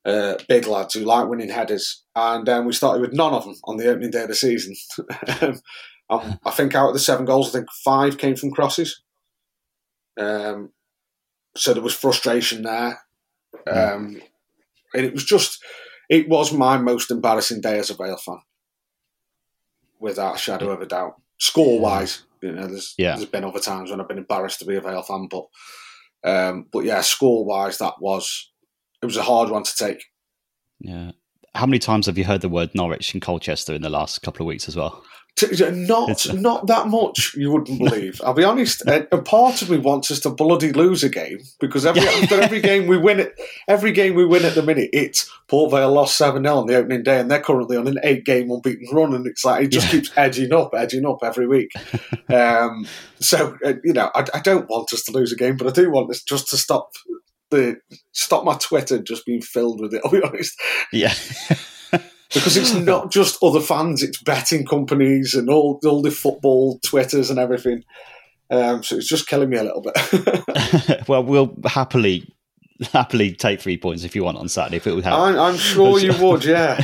[0.02, 3.54] Uh, big lads who like winning headers, and um, we started with none of them
[3.64, 4.74] on the opening day of the season.
[6.08, 9.02] um, I think out of the seven goals, I think five came from crosses.
[10.18, 10.70] Um,
[11.56, 13.00] so there was frustration there,
[13.66, 14.20] um,
[14.94, 15.62] and it was just
[16.08, 18.40] it was my most embarrassing day as a Vale fan,
[19.98, 21.20] without a shadow of a doubt.
[21.38, 23.16] Score wise, you know, there's Yeah.
[23.16, 25.46] there's been other times when I've been embarrassed to be a Vale fan, but
[26.22, 28.50] um, but yeah, score wise, that was
[29.02, 30.04] it was a hard one to take.
[30.80, 31.12] Yeah.
[31.54, 34.44] How many times have you heard the word Norwich and Colchester in the last couple
[34.44, 35.02] of weeks as well?
[35.42, 38.20] Not It's- not that much, you wouldn't believe.
[38.24, 38.82] I'll be honest.
[38.86, 42.40] A, a part of me wants us to bloody lose a game because every after
[42.40, 43.34] every game we win it,
[43.66, 46.76] every game we win at the minute, it's Port Vale lost seven 0 on the
[46.76, 49.68] opening day, and they're currently on an eight game unbeaten run, and it's like it
[49.68, 49.92] just Yeah.
[50.00, 51.70] keeps edging up, edging up every week.
[52.28, 52.86] um,
[53.20, 55.70] so uh, you know, I, I don't want us to lose a game, but I
[55.70, 56.90] do want us just to stop
[57.50, 57.78] the
[58.12, 60.02] stop my Twitter just being filled with it.
[60.04, 60.54] I'll be honest.
[60.92, 61.14] Yeah.
[62.32, 67.30] because it's not just other fans; it's betting companies and all all the football twitters
[67.30, 67.84] and everything.
[68.50, 71.08] Um, so it's just killing me a little bit.
[71.08, 72.34] well, we'll happily
[72.92, 75.20] happily take three points if you want on Saturday if it would help.
[75.20, 76.82] I'm, I'm sure you would, yeah.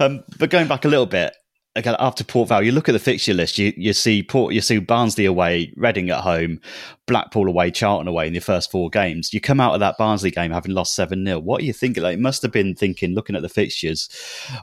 [0.00, 1.32] um, but going back a little bit,
[1.76, 3.58] again after Port Vale, you look at the fixture list.
[3.58, 6.60] You you see Port, you see Barnsley away, Reading at home,
[7.06, 9.32] Blackpool away, Charlton away in the first four games.
[9.32, 12.02] You come out of that Barnsley game having lost seven 0 What are you thinking?
[12.02, 14.08] Like, must have been thinking, looking at the fixtures,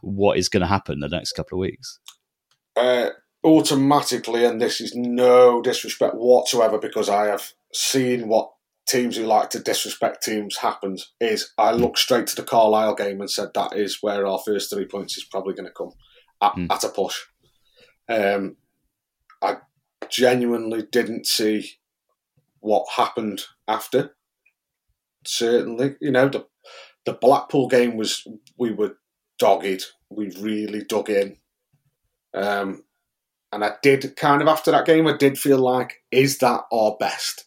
[0.02, 2.00] what is going to happen the next couple of weeks?
[2.76, 3.10] Uh,
[3.44, 8.52] automatically, and this is no disrespect whatsoever, because I have seen what
[8.88, 11.12] teams who like to disrespect teams happens.
[11.20, 14.70] Is I looked straight to the Carlisle game and said that is where our first
[14.70, 15.92] three points is probably going to come
[16.42, 16.68] at, mm.
[16.72, 17.20] at a push.
[18.10, 18.58] Um,
[19.42, 19.58] I
[20.10, 21.72] genuinely didn't see
[22.60, 24.16] what happened after.
[25.26, 26.46] Certainly, you know the
[27.06, 28.26] the Blackpool game was
[28.58, 28.98] we were
[29.40, 29.84] dogged.
[30.10, 31.38] We really dug in,
[32.34, 32.84] um,
[33.52, 35.08] and I did kind of after that game.
[35.08, 37.46] I did feel like, is that our best?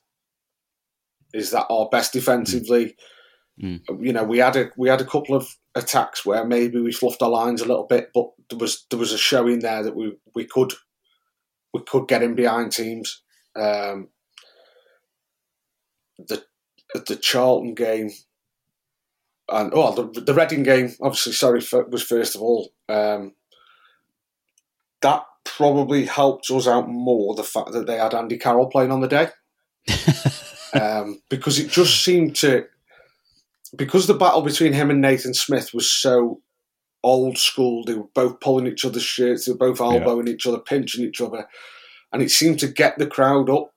[1.33, 2.97] Is that our best defensively?
[3.61, 3.81] Mm.
[4.01, 7.23] You know, we had a we had a couple of attacks where maybe we fluffed
[7.23, 10.17] our lines a little bit, but there was there was a showing there that we
[10.35, 10.73] we could
[11.73, 13.23] we could get in behind teams.
[13.57, 14.09] Um,
[16.19, 16.45] the
[16.95, 18.11] the Charlton game
[19.49, 23.35] and oh the the Reading game obviously sorry for, was first of all um,
[25.03, 29.01] that probably helped us out more the fact that they had Andy Carroll playing on
[29.01, 29.29] the day
[30.81, 32.67] um, because it just seemed to
[33.77, 36.41] because the battle between him and Nathan Smith was so
[37.03, 37.85] old school.
[37.85, 39.45] They were both pulling each other's shirts.
[39.45, 40.35] They were both elbowing yeah.
[40.35, 41.47] each other, pinching each other,
[42.13, 43.71] and it seemed to get the crowd up.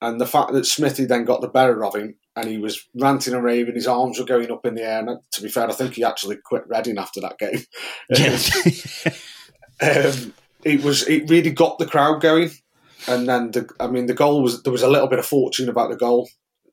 [0.00, 3.34] And the fact that Smithy then got the better of him, and he was ranting
[3.34, 5.00] and raving, his arms were going up in the air.
[5.00, 7.64] And to be fair, I think he actually quit Reading after that game.
[9.80, 10.34] um,
[10.64, 12.50] it was it really got the crowd going.
[13.08, 15.68] And then the, I mean, the goal was there was a little bit of fortune
[15.68, 16.28] about the goal.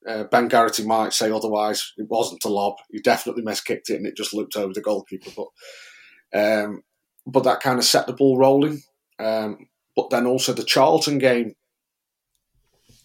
[0.08, 1.94] Uh, ben Garrity might say otherwise.
[1.98, 2.76] It wasn't a lob.
[2.92, 5.32] He definitely miskicked it, and it just looped over the goalkeeper.
[5.36, 6.84] But um,
[7.26, 8.84] but that kind of set the ball rolling.
[9.20, 11.56] Um, but then also the Charlton game,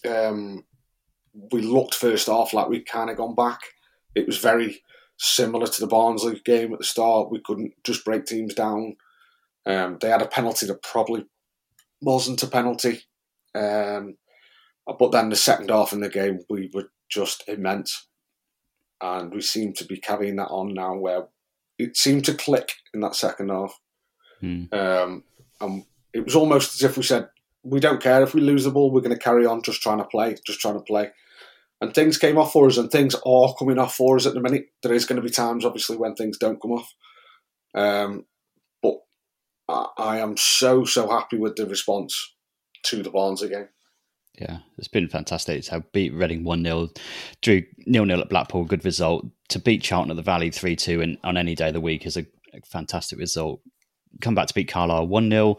[0.09, 0.65] um,
[1.53, 3.61] we looked first off like we'd kind of gone back.
[4.15, 4.83] It was very
[5.17, 7.31] similar to the Barnsley game at the start.
[7.31, 8.97] We couldn't just break teams down.
[9.67, 11.27] Um, they had a penalty that probably
[12.01, 13.03] wasn't a penalty.
[13.55, 14.17] Um,
[14.87, 18.09] but then the second half in the game, we were just immense.
[19.03, 21.29] And we seem to be carrying that on now where
[21.79, 23.81] it seemed to click in that second half.
[24.43, 24.73] Mm.
[24.75, 25.25] Um,
[25.61, 27.29] and it was almost as if we said,
[27.63, 29.99] we don't care if we lose the ball, we're going to carry on just trying
[29.99, 31.11] to play, just trying to play.
[31.81, 34.41] And things came off for us, and things are coming off for us at the
[34.41, 34.67] minute.
[34.83, 36.95] There is going to be times, obviously, when things don't come off.
[37.75, 38.27] Um,
[38.83, 38.97] but
[39.69, 42.35] I, I am so, so happy with the response
[42.85, 43.69] to the Barnes again.
[44.41, 46.89] Yeah, it's been fantastic to beat Reading 1 0,
[47.43, 49.27] drew nil nil at Blackpool, good result.
[49.51, 52.17] To beat Charlton at the Valley 3 2 on any day of the week is
[52.17, 52.25] a,
[52.55, 53.61] a fantastic result.
[54.23, 55.57] Come back to beat Carlisle 1 0,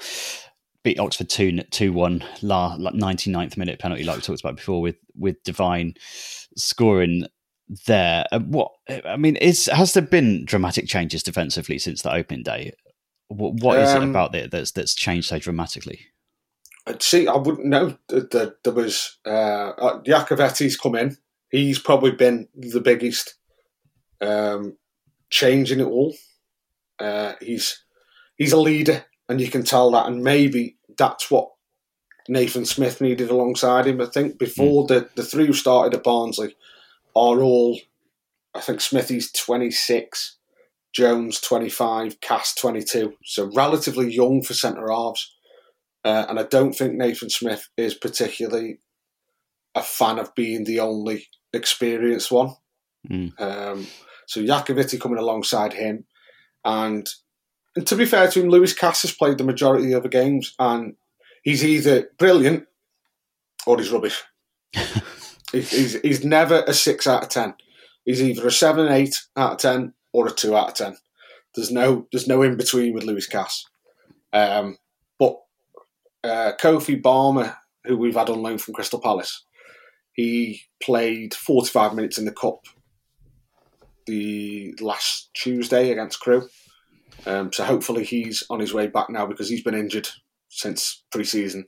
[0.84, 4.98] beat Oxford 2 2 1, la, 99th minute penalty, like we talked about before, with,
[5.16, 5.94] with Devine
[6.58, 7.28] scoring
[7.86, 8.26] there.
[8.32, 8.72] Uh, what
[9.06, 12.74] I mean is, has there been dramatic changes defensively since the opening day?
[13.28, 16.00] What, what is um, it about it that's that's changed so dramatically?
[17.00, 21.18] See, I wouldn't know that there was uh, uh Iacovitti's come in.
[21.50, 23.36] He's probably been the biggest
[24.20, 24.78] um,
[25.30, 26.16] change in it all.
[27.00, 27.84] Uh, he's
[28.38, 30.08] he's a leader, and you can tell that.
[30.08, 31.52] And maybe that's what
[32.28, 34.02] Nathan Smith needed alongside him.
[34.02, 34.88] I think before mm.
[34.88, 36.56] the the three who started at Barnsley
[37.16, 37.80] are all.
[38.54, 40.38] I think Smithy's twenty six,
[40.94, 43.14] Jones twenty five, Cass twenty two.
[43.24, 45.34] So relatively young for centre halves.
[46.04, 48.80] Uh, and I don't think Nathan Smith is particularly
[49.76, 52.56] a fan of being the only experienced one.
[53.10, 53.40] Mm.
[53.40, 53.88] Um,
[54.28, 56.06] so Iacovitti coming alongside him,
[56.64, 57.08] and,
[57.76, 60.10] and to be fair to him, Lewis Cass has played the majority of the other
[60.10, 60.96] games, and
[61.44, 62.66] he's either brilliant
[63.66, 64.24] or he's rubbish.
[65.52, 67.54] he's, he's never a six out of ten.
[68.06, 70.98] He's either a seven, eight out of ten, or a two out of ten.
[71.56, 73.66] There's no there's no in between with Lewis Cass.
[74.34, 74.78] Um,
[76.24, 79.46] uh, Kofi Balmer, who we've had on loan from Crystal Palace,
[80.14, 82.66] he played 45 minutes in the cup
[84.06, 86.50] the last Tuesday against Crewe.
[87.26, 90.10] Um, so hopefully he's on his way back now because he's been injured
[90.50, 91.68] since pre-season,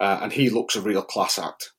[0.00, 1.72] uh, and he looks a real class act.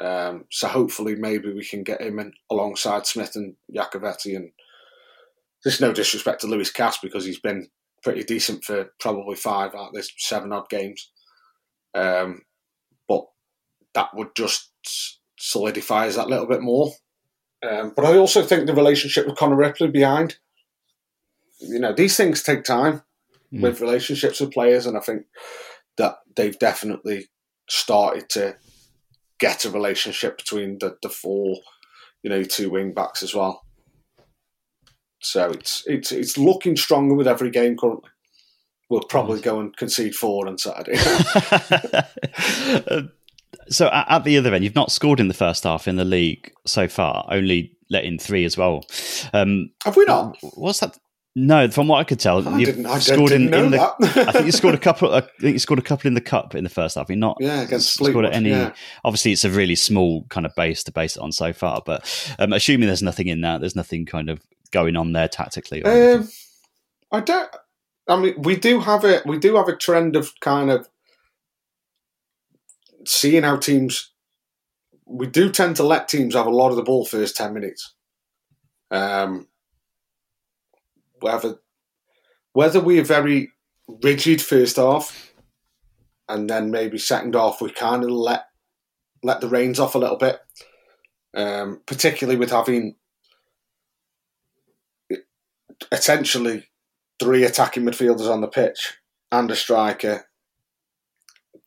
[0.00, 4.36] Um, so hopefully, maybe we can get him in alongside Smith and Iacovitti.
[4.36, 4.50] And
[5.64, 7.68] there's no disrespect to Lewis Cass because he's been
[8.02, 11.10] pretty decent for probably five out of this seven odd games.
[11.94, 12.42] Um,
[13.08, 13.24] but
[13.94, 14.70] that would just
[15.38, 16.92] solidify us that little bit more.
[17.68, 20.36] Um, but I also think the relationship with Connor Ripley behind,
[21.60, 23.02] you know, these things take time
[23.52, 23.62] mm.
[23.62, 25.26] with relationships with players, and I think
[25.96, 27.26] that they've definitely
[27.68, 28.56] started to
[29.40, 31.56] get a relationship between the, the four,
[32.22, 33.64] you know, two wing backs as well.
[35.20, 38.10] So it's it's it's looking stronger with every game currently.
[38.88, 40.96] We'll probably go and concede four on Saturday.
[43.68, 46.52] so at the other end, you've not scored in the first half in the league
[46.66, 48.84] so far, only let in three as well.
[49.32, 50.36] Um, Have we not?
[50.54, 50.98] What's that?
[51.36, 53.80] No, from what I could tell, I didn't, I scored in, in the.
[53.80, 55.14] I think you scored a couple.
[55.14, 57.08] I think you scored a couple in the cup in the first half.
[57.08, 58.50] You're not yeah against scored Fleetwood, any.
[58.50, 58.72] Yeah.
[59.04, 61.80] Obviously, it's a really small kind of base to base it on so far.
[61.84, 64.40] But um, assuming there's nothing in that, there's nothing kind of
[64.70, 65.82] going on there tactically.
[65.84, 66.28] Um,
[67.12, 67.50] I don't.
[68.08, 70.88] I mean, we do have a we do have a trend of kind of
[73.06, 74.12] seeing how teams.
[75.04, 77.94] We do tend to let teams have a lot of the ball first ten minutes.
[78.90, 79.48] Um,
[81.20, 81.58] whether
[82.52, 83.52] whether we are very
[84.02, 85.32] rigid first half,
[86.28, 88.46] and then maybe second half we kind of let
[89.22, 90.38] let the reins off a little bit,
[91.34, 92.96] um, particularly with having
[95.92, 96.68] essentially
[97.20, 98.98] three attacking midfielders on the pitch
[99.32, 100.28] and a striker.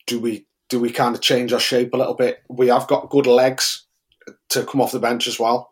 [0.06, 2.42] Do we do we kind of change our shape a little bit?
[2.48, 3.86] We have got good legs
[4.50, 5.70] to come off the bench as well.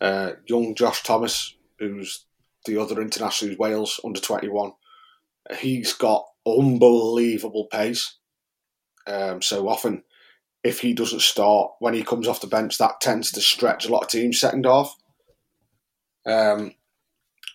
[0.00, 2.24] Uh, young Josh Thomas, who's
[2.64, 4.72] the other international, Wales under twenty one.
[5.58, 8.16] He's got unbelievable pace.
[9.06, 10.04] Um, so often,
[10.64, 13.92] if he doesn't start when he comes off the bench, that tends to stretch a
[13.92, 14.94] lot of teams second half.
[16.24, 16.74] Um,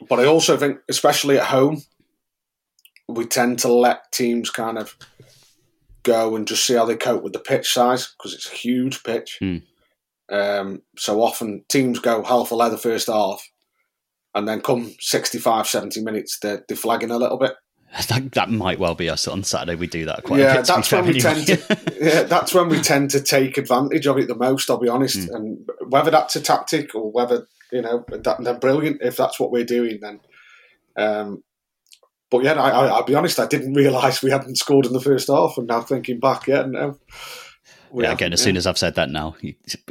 [0.08, 1.82] but I also think, especially at home,
[3.08, 4.96] we tend to let teams kind of
[6.04, 9.04] go and just see how they cope with the pitch size because it's a huge
[9.04, 9.38] pitch.
[9.42, 9.64] Mm.
[10.30, 13.50] Um, so often teams go half a leather first half,
[14.36, 17.54] and then come 65, 70 minutes, they're, they're flagging a little bit.
[18.10, 19.76] That, that might well be us on Saturday.
[19.76, 20.42] We do that quite.
[20.42, 21.80] Yeah, bit, that's when we tend to.
[22.00, 24.70] yeah, that's when we tend to take advantage of it the most.
[24.70, 25.34] I'll be honest, mm.
[25.34, 29.52] and whether that's a tactic or whether you know, that, they're brilliant if that's what
[29.52, 30.00] we're doing.
[30.02, 30.20] Then,
[30.98, 31.44] um,
[32.30, 35.28] but yeah, I, will be honest, I didn't realise we hadn't scored in the first
[35.30, 36.98] half, and now thinking back, yeah, no.
[37.94, 38.46] Yeah, again, as yeah.
[38.46, 39.36] soon as I've said that now,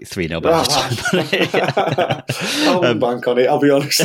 [0.05, 0.67] three 0 back.
[2.67, 3.47] I'll um, bank on it.
[3.47, 4.03] I'll be honest.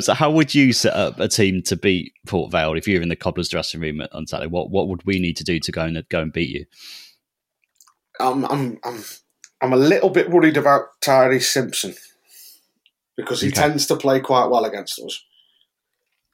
[0.04, 3.08] so, how would you set up a team to beat Port Vale if you're in
[3.08, 4.50] the Cobblers dressing room on Saturday?
[4.50, 6.66] What what would we need to do to go and go and beat you?
[8.20, 9.02] I'm I'm I'm
[9.62, 11.94] I'm a little bit worried about Tyree Simpson
[13.16, 13.62] because he okay.
[13.62, 15.24] tends to play quite well against us.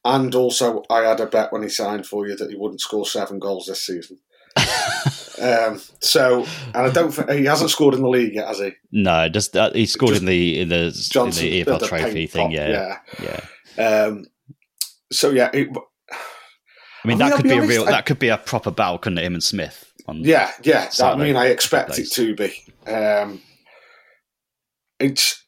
[0.05, 3.07] And also, I had a bet when he signed for you that he wouldn't score
[3.07, 4.19] seven goals this season.
[5.41, 8.73] um, so, and I don't think he hasn't scored in the league yet, has he?
[8.91, 11.79] No, just uh, he scored just in the in the Johnson, in the EFL the,
[11.79, 12.47] the Trophy thing.
[12.49, 13.41] Pop, yeah, yeah.
[13.77, 13.85] yeah.
[13.85, 14.27] Um,
[15.13, 15.69] so yeah, it,
[17.05, 17.85] I mean, I that could be, honest, a real.
[17.85, 19.25] I, that could be a proper battle, couldn't it?
[19.25, 19.93] Him and Smith.
[20.13, 20.91] yeah, yeah.
[21.01, 22.53] I mean, I expect it to be.
[22.87, 23.41] Um,
[24.99, 25.45] it's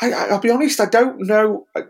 [0.00, 1.66] I, will be honest, I don't know.
[1.74, 1.82] I,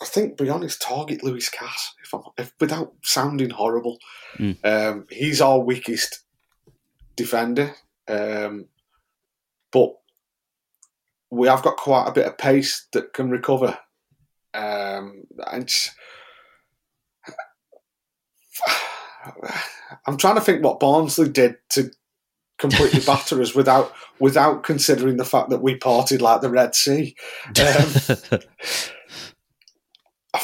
[0.00, 3.98] I, think, be honest, target Lewis Cass, if, I'm, if without sounding horrible.
[4.36, 4.64] Mm.
[4.64, 6.24] Um, he's our weakest
[7.16, 7.74] defender.
[8.08, 8.66] Um,
[9.72, 9.94] but
[11.30, 13.78] we have got quite a bit of pace that can recover.
[14.52, 15.70] Um, and
[20.06, 21.92] I'm trying to think what Barnsley did to
[22.60, 27.16] completely batter us without without considering the fact that we parted like the Red Sea.
[27.48, 27.54] Um,
[30.34, 30.40] I,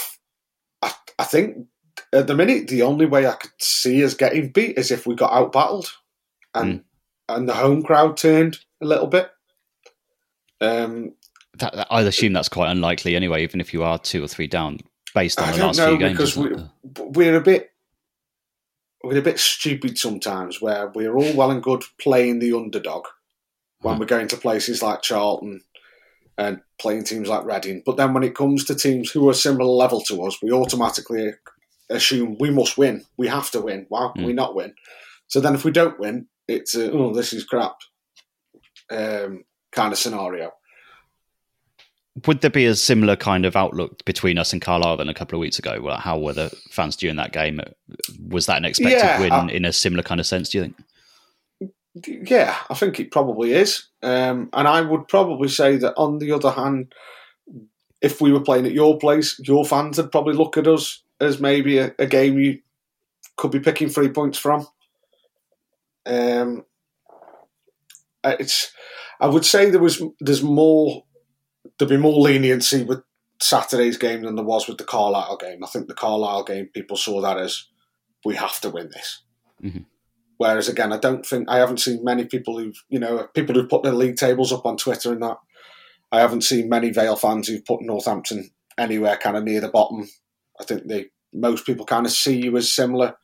[0.83, 1.67] I, I, think
[2.13, 5.15] at the minute the only way I could see us getting beat is if we
[5.15, 5.93] got out battled
[6.55, 6.85] and mm.
[7.29, 9.31] and the home crowd turned a little bit.
[10.61, 11.13] Um,
[11.59, 14.47] that, that, I'd assume that's quite unlikely anyway, even if you are two or three
[14.47, 14.81] down
[15.15, 16.13] based on I the last know, few games.
[16.13, 16.51] Because we,
[17.05, 17.71] we're a bit
[19.07, 23.07] we're a bit stupid sometimes where we're all well and good playing the underdog
[23.81, 24.01] when mm.
[24.01, 25.63] we're going to places like Charlton
[26.39, 27.83] and playing teams like Reading.
[27.85, 31.33] But then when it comes to teams who are similar level to us, we automatically
[31.89, 33.05] assume we must win.
[33.17, 33.87] We have to win.
[33.89, 34.27] Why can mm.
[34.27, 34.75] we not win?
[35.29, 37.77] So then if we don't win, it's a, oh, this is crap
[38.91, 40.53] um, kind of scenario.
[42.27, 45.37] Would there be a similar kind of outlook between us and Carlisle than a couple
[45.37, 45.81] of weeks ago?
[45.83, 47.61] Well, how were the fans during that game?
[48.29, 50.49] Was that an expected Yeah, win I- in a similar kind of sense?
[50.49, 52.29] Do you think?
[52.31, 53.87] Yeah, I think it probably is.
[54.03, 56.95] Um, and I would probably say that on the other hand,
[58.03, 61.41] if we were playing at your place, your fans would probably look at us as
[61.41, 62.61] maybe a, a game you
[63.37, 64.67] could be picking three points from.
[66.05, 66.65] Um,
[68.23, 68.73] uh, it's,
[69.19, 71.05] I would say there was there's more
[71.79, 73.03] there'd be more leniency with
[73.41, 75.63] Saturday's game than there was with the Carlisle game.
[75.63, 77.67] I think the Carlisle game people saw that as
[78.25, 79.23] we have to win this.
[80.39, 83.69] Whereas again, I don't think I haven't seen many people who've you know people who've
[83.69, 85.39] put their league tables up on Twitter and that.
[86.13, 90.09] I haven't seen many Vale fans who've put Northampton anywhere kind of near the bottom.
[90.61, 93.17] I think they most people kind of see you as similar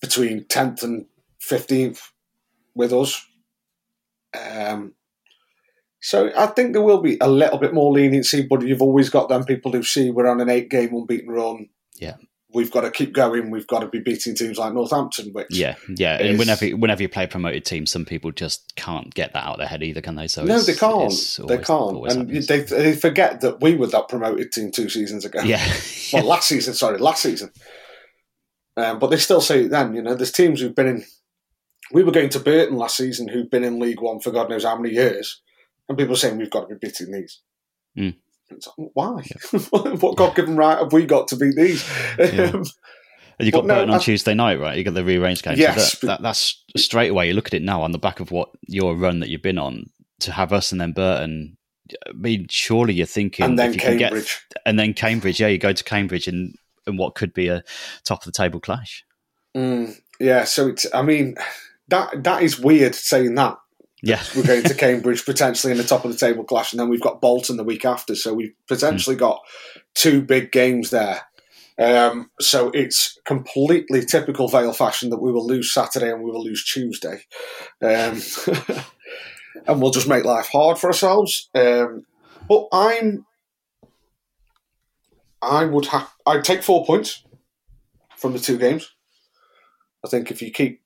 [0.00, 1.06] between tenth and
[1.40, 2.12] fifteenth
[2.74, 3.26] with us.
[4.38, 4.94] Um,
[6.08, 9.28] so I think there will be a little bit more leniency, but you've always got
[9.28, 11.68] them people who see we're on an eight game unbeaten run.
[11.98, 12.14] Yeah.
[12.54, 13.50] We've got to keep going.
[13.50, 16.16] We've got to be beating teams like Northampton, which Yeah, yeah.
[16.18, 19.44] is- And whenever whenever you play a promoted team, some people just can't get that
[19.44, 20.28] out of their head either, can they?
[20.28, 21.12] So no, they can't.
[21.12, 22.46] it's they can't, and happens.
[22.46, 25.42] they, they forget that we were that promoted team two seasons ago.
[25.42, 25.62] Yeah.
[26.14, 27.50] well, last season, sorry, last season.
[28.78, 29.92] Um, but they still say it then.
[29.94, 31.04] You know, there's teams who've been in.
[31.92, 34.64] We were going to Burton last season, who've been in League One for God knows
[34.64, 35.42] how many years,
[35.88, 37.40] and people are saying we've got to be beating these.
[37.96, 38.16] Mm.
[38.50, 39.22] Like, why?
[40.00, 41.84] what God given right have we got to beat these?
[42.18, 42.50] Yeah.
[42.54, 42.64] Um,
[43.40, 44.76] And you got But no, Burton on I- Tuesday night, right?
[44.76, 45.56] You got the rearranged game.
[45.58, 47.28] Yes, so that, that, that's straight away.
[47.28, 49.58] You look at it now on the back of what your run that you've been
[49.58, 49.84] on
[50.20, 51.56] to have us and then Burton.
[52.08, 54.40] I mean, surely you're thinking, And then can get- Cambridge.
[54.66, 55.40] and then Cambridge.
[55.40, 56.54] Yeah, you go to Cambridge and
[56.86, 57.62] and what could be a
[58.04, 59.04] top of the table clash.
[59.56, 60.86] Mm, yeah, so it's.
[60.92, 61.36] I mean,
[61.88, 63.56] that that is weird saying that.
[64.02, 66.88] Yeah, We're going to Cambridge potentially in the top of the table clash, and then
[66.88, 68.14] we've got Bolton the week after.
[68.14, 69.40] So we've potentially got
[69.94, 71.22] two big games there.
[71.78, 76.42] Um, so it's completely typical Vale fashion that we will lose Saturday and we will
[76.42, 77.22] lose Tuesday,
[77.82, 78.20] um,
[79.66, 81.48] and we'll just make life hard for ourselves.
[81.54, 82.04] Um,
[82.48, 83.26] but I'm,
[85.42, 87.24] I would have, I'd take four points
[88.16, 88.92] from the two games.
[90.04, 90.82] I think if you keep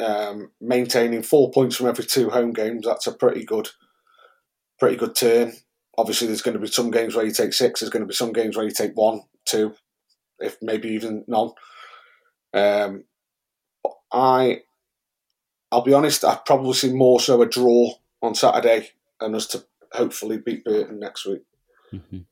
[0.00, 3.68] um, maintaining four points from every two home games, that's a pretty good,
[4.78, 5.54] pretty good turn.
[5.98, 7.80] Obviously, there's going to be some games where you take six.
[7.80, 9.74] There's going to be some games where you take one, two,
[10.38, 11.50] if maybe even none.
[12.52, 13.04] Um,
[14.12, 14.62] I,
[15.72, 16.24] I'll be honest.
[16.24, 18.90] I probably see more so a draw on Saturday
[19.20, 21.42] and us to hopefully beat Burton next week
[21.90, 22.26] Before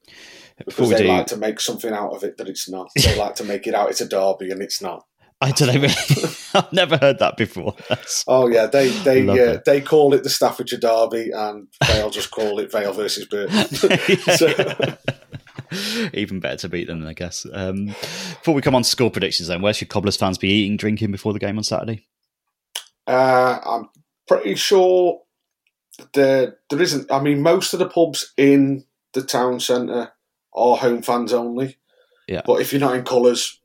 [0.67, 2.91] because they do- like to make something out of it that it's not.
[2.97, 5.07] They like to make it out it's a derby and it's not.
[5.41, 5.81] I don't know.
[5.83, 5.95] Really,
[6.55, 7.75] I've never heard that before.
[7.89, 12.31] That's, Oh yeah, they they uh, they call it the Staffordshire Derby, and they'll just
[12.31, 13.57] call it Vale versus Burton.
[14.37, 14.97] So-
[16.13, 17.47] Even better to beat them, I guess.
[17.53, 20.77] Um, before we come on to score predictions, then, where should Cobblers fans be eating,
[20.77, 22.07] drinking before the game on Saturday?
[23.07, 23.89] Uh, I'm
[24.29, 25.23] pretty sure
[26.13, 27.11] there there isn't.
[27.11, 30.13] I mean, most of the pubs in the town centre
[30.55, 31.77] are home fans only.
[32.29, 32.43] Yeah.
[32.47, 33.59] But if you're not in colours,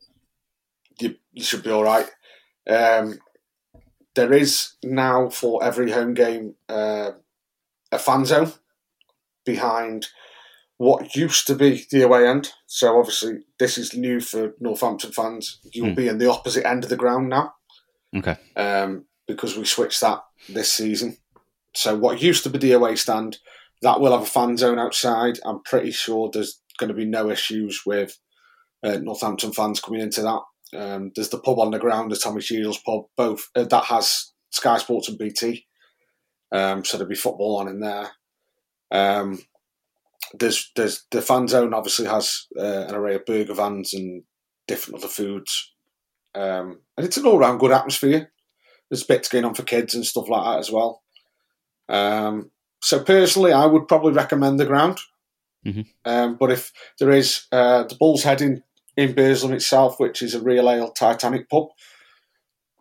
[1.00, 2.08] you you should be all right.
[2.68, 3.18] Um,
[4.14, 7.12] there is now for every home game uh,
[7.92, 8.52] a fan zone
[9.44, 10.08] behind
[10.76, 12.52] what used to be the away end.
[12.66, 15.58] So obviously this is new for Northampton fans.
[15.72, 15.94] You'll Hmm.
[15.94, 17.54] be in the opposite end of the ground now
[18.16, 18.36] Okay.
[18.56, 21.18] um, because we switched that this season.
[21.74, 23.38] So what used to be the away stand,
[23.82, 25.38] that will have a fan zone outside.
[25.44, 28.18] I'm pretty sure there's going to be no issues with
[28.82, 30.40] uh, Northampton fans coming into that.
[30.76, 34.32] Um, there's the pub on the ground, the Tommy Shields pub, both uh, that has
[34.50, 35.66] Sky Sports and BT.
[36.52, 38.10] Um, so there'll be football on in there.
[38.90, 39.40] Um,
[40.34, 44.22] there's there's the fan zone obviously has uh, an array of burger vans and
[44.68, 45.72] different other foods,
[46.34, 48.30] um, and it's an all round good atmosphere.
[48.88, 51.02] There's bits going on for kids and stuff like that as well.
[51.88, 52.50] Um,
[52.82, 54.98] so personally, I would probably recommend the ground.
[55.66, 55.86] Mhm.
[56.04, 58.40] Um, but if there is uh, the Bull's Head
[58.96, 61.68] in, Burslem itself, which is a real ale Titanic pub,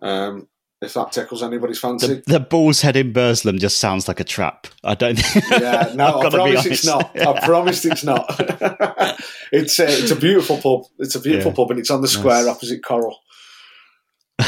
[0.01, 0.47] um,
[0.82, 2.07] if that tickles anybody's fancy.
[2.07, 4.68] The, the Bull's Head in Burslem just sounds like a trap.
[4.84, 5.20] I don't
[5.51, 7.18] yeah, no, I promise it's not.
[7.20, 8.26] I promise it's not.
[9.51, 10.89] it's a, it's a beautiful pub.
[10.99, 11.55] It's a beautiful Yeah.
[11.55, 12.55] pub, and it's on the square Nice.
[12.55, 13.18] opposite Coral.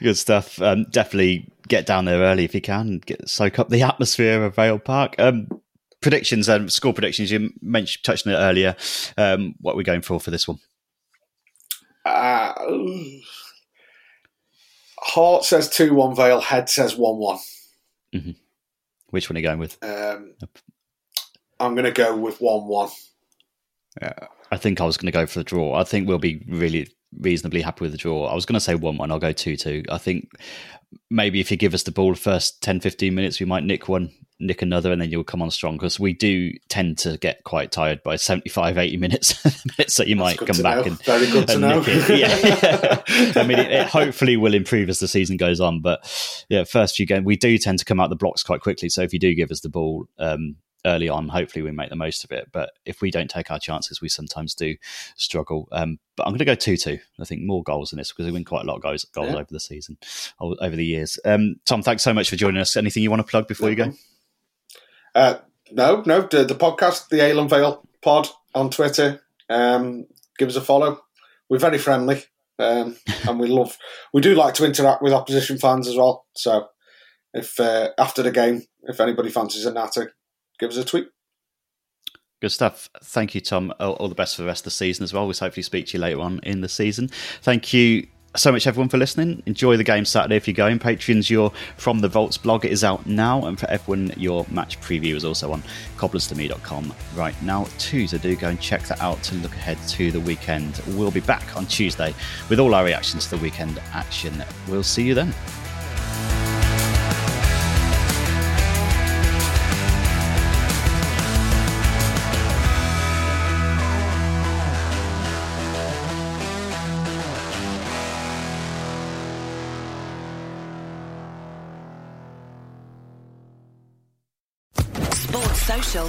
[0.00, 0.60] Good stuff.
[0.60, 2.98] Um, definitely get down there early if you can.
[2.98, 5.14] Get soak up the atmosphere of Vale Park.
[5.18, 5.48] Um,
[6.04, 7.32] predictions and score predictions.
[7.32, 8.76] You mentioned touched on it earlier.
[9.16, 10.58] Um, what are we going for for this one?
[12.04, 12.52] Uh,
[15.00, 16.40] Heart says two one Vale.
[16.40, 17.38] Head says one one.
[19.08, 19.78] Which one are you going with?
[19.82, 20.34] Um,
[21.60, 22.90] I'm going to go with 1 1.
[24.02, 24.12] Yeah,
[24.50, 25.74] I think I was going to go for the draw.
[25.74, 26.88] I think we'll be really
[27.20, 28.26] reasonably happy with the draw.
[28.26, 29.10] I was going to say 1 1.
[29.10, 29.84] I'll go 2 2.
[29.88, 30.30] I think
[31.10, 33.88] maybe if you give us the ball the first 10, 15 minutes, we might nick
[33.88, 34.10] one,
[34.40, 37.70] nick another, and then you'll come on strong because we do tend to get quite
[37.70, 39.42] tired by 75, 80 minutes.
[39.92, 40.82] so you might come back know.
[40.92, 41.78] and, Very good to and know.
[41.80, 42.18] nick it.
[42.18, 43.02] Yeah.
[43.42, 45.80] I mean, it, it hopefully will improve as the season goes on.
[45.80, 46.00] But
[46.48, 48.88] yeah, first few games, we do tend to come out the blocks quite quickly.
[48.88, 50.56] So if you do give us the ball, um,
[50.86, 51.28] early on.
[51.28, 52.48] Hopefully, we make the most of it.
[52.52, 54.76] But if we don't take our chances, we sometimes do
[55.16, 55.68] struggle.
[55.72, 56.98] Um, but I'm going to go two-two.
[57.18, 59.30] I think more goals in this because we win quite a lot of goals, goals
[59.30, 59.36] Yeah.
[59.36, 59.96] over the season,
[60.40, 61.18] over the years.
[61.24, 62.76] Um, Tom, thanks so much for joining us.
[62.76, 63.92] Anything you want to plug before you go?
[65.14, 65.36] Uh,
[65.70, 69.20] no, no, the, the podcast, the Ale and Vale pod on Twitter.
[69.48, 70.06] Um,
[70.38, 71.00] give us a follow.
[71.48, 72.24] We're very friendly,
[72.58, 72.96] um,
[73.28, 73.76] and we love.
[74.12, 76.26] We do like to interact with opposition fans as well.
[76.34, 76.68] So,
[77.32, 80.12] if uh, after the game, if anybody fancies a natter,
[80.58, 81.08] give us a tweet.
[82.40, 82.90] Good stuff.
[83.02, 83.72] Thank you, Tom.
[83.80, 85.26] All, all the best for the rest of the season as well.
[85.26, 87.08] We'll hopefully speak to you later on in the season.
[87.40, 88.06] Thank you
[88.36, 89.42] so much, everyone, for listening.
[89.46, 90.78] Enjoy the game Saturday if you're going.
[90.78, 93.44] Patreons, your From the Vaults blog it is out now.
[93.46, 95.62] And for everyone, your match preview is also on
[95.96, 98.06] cobblerstome.com right now, too.
[98.08, 100.80] So do go and check that out to look ahead to the weekend.
[100.88, 102.14] We'll be back on Tuesday
[102.48, 104.44] with all our reactions to the weekend action.
[104.68, 105.32] We'll see you then.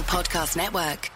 [0.06, 1.15] Podcast Network.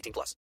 [0.00, 0.36] 18 plus.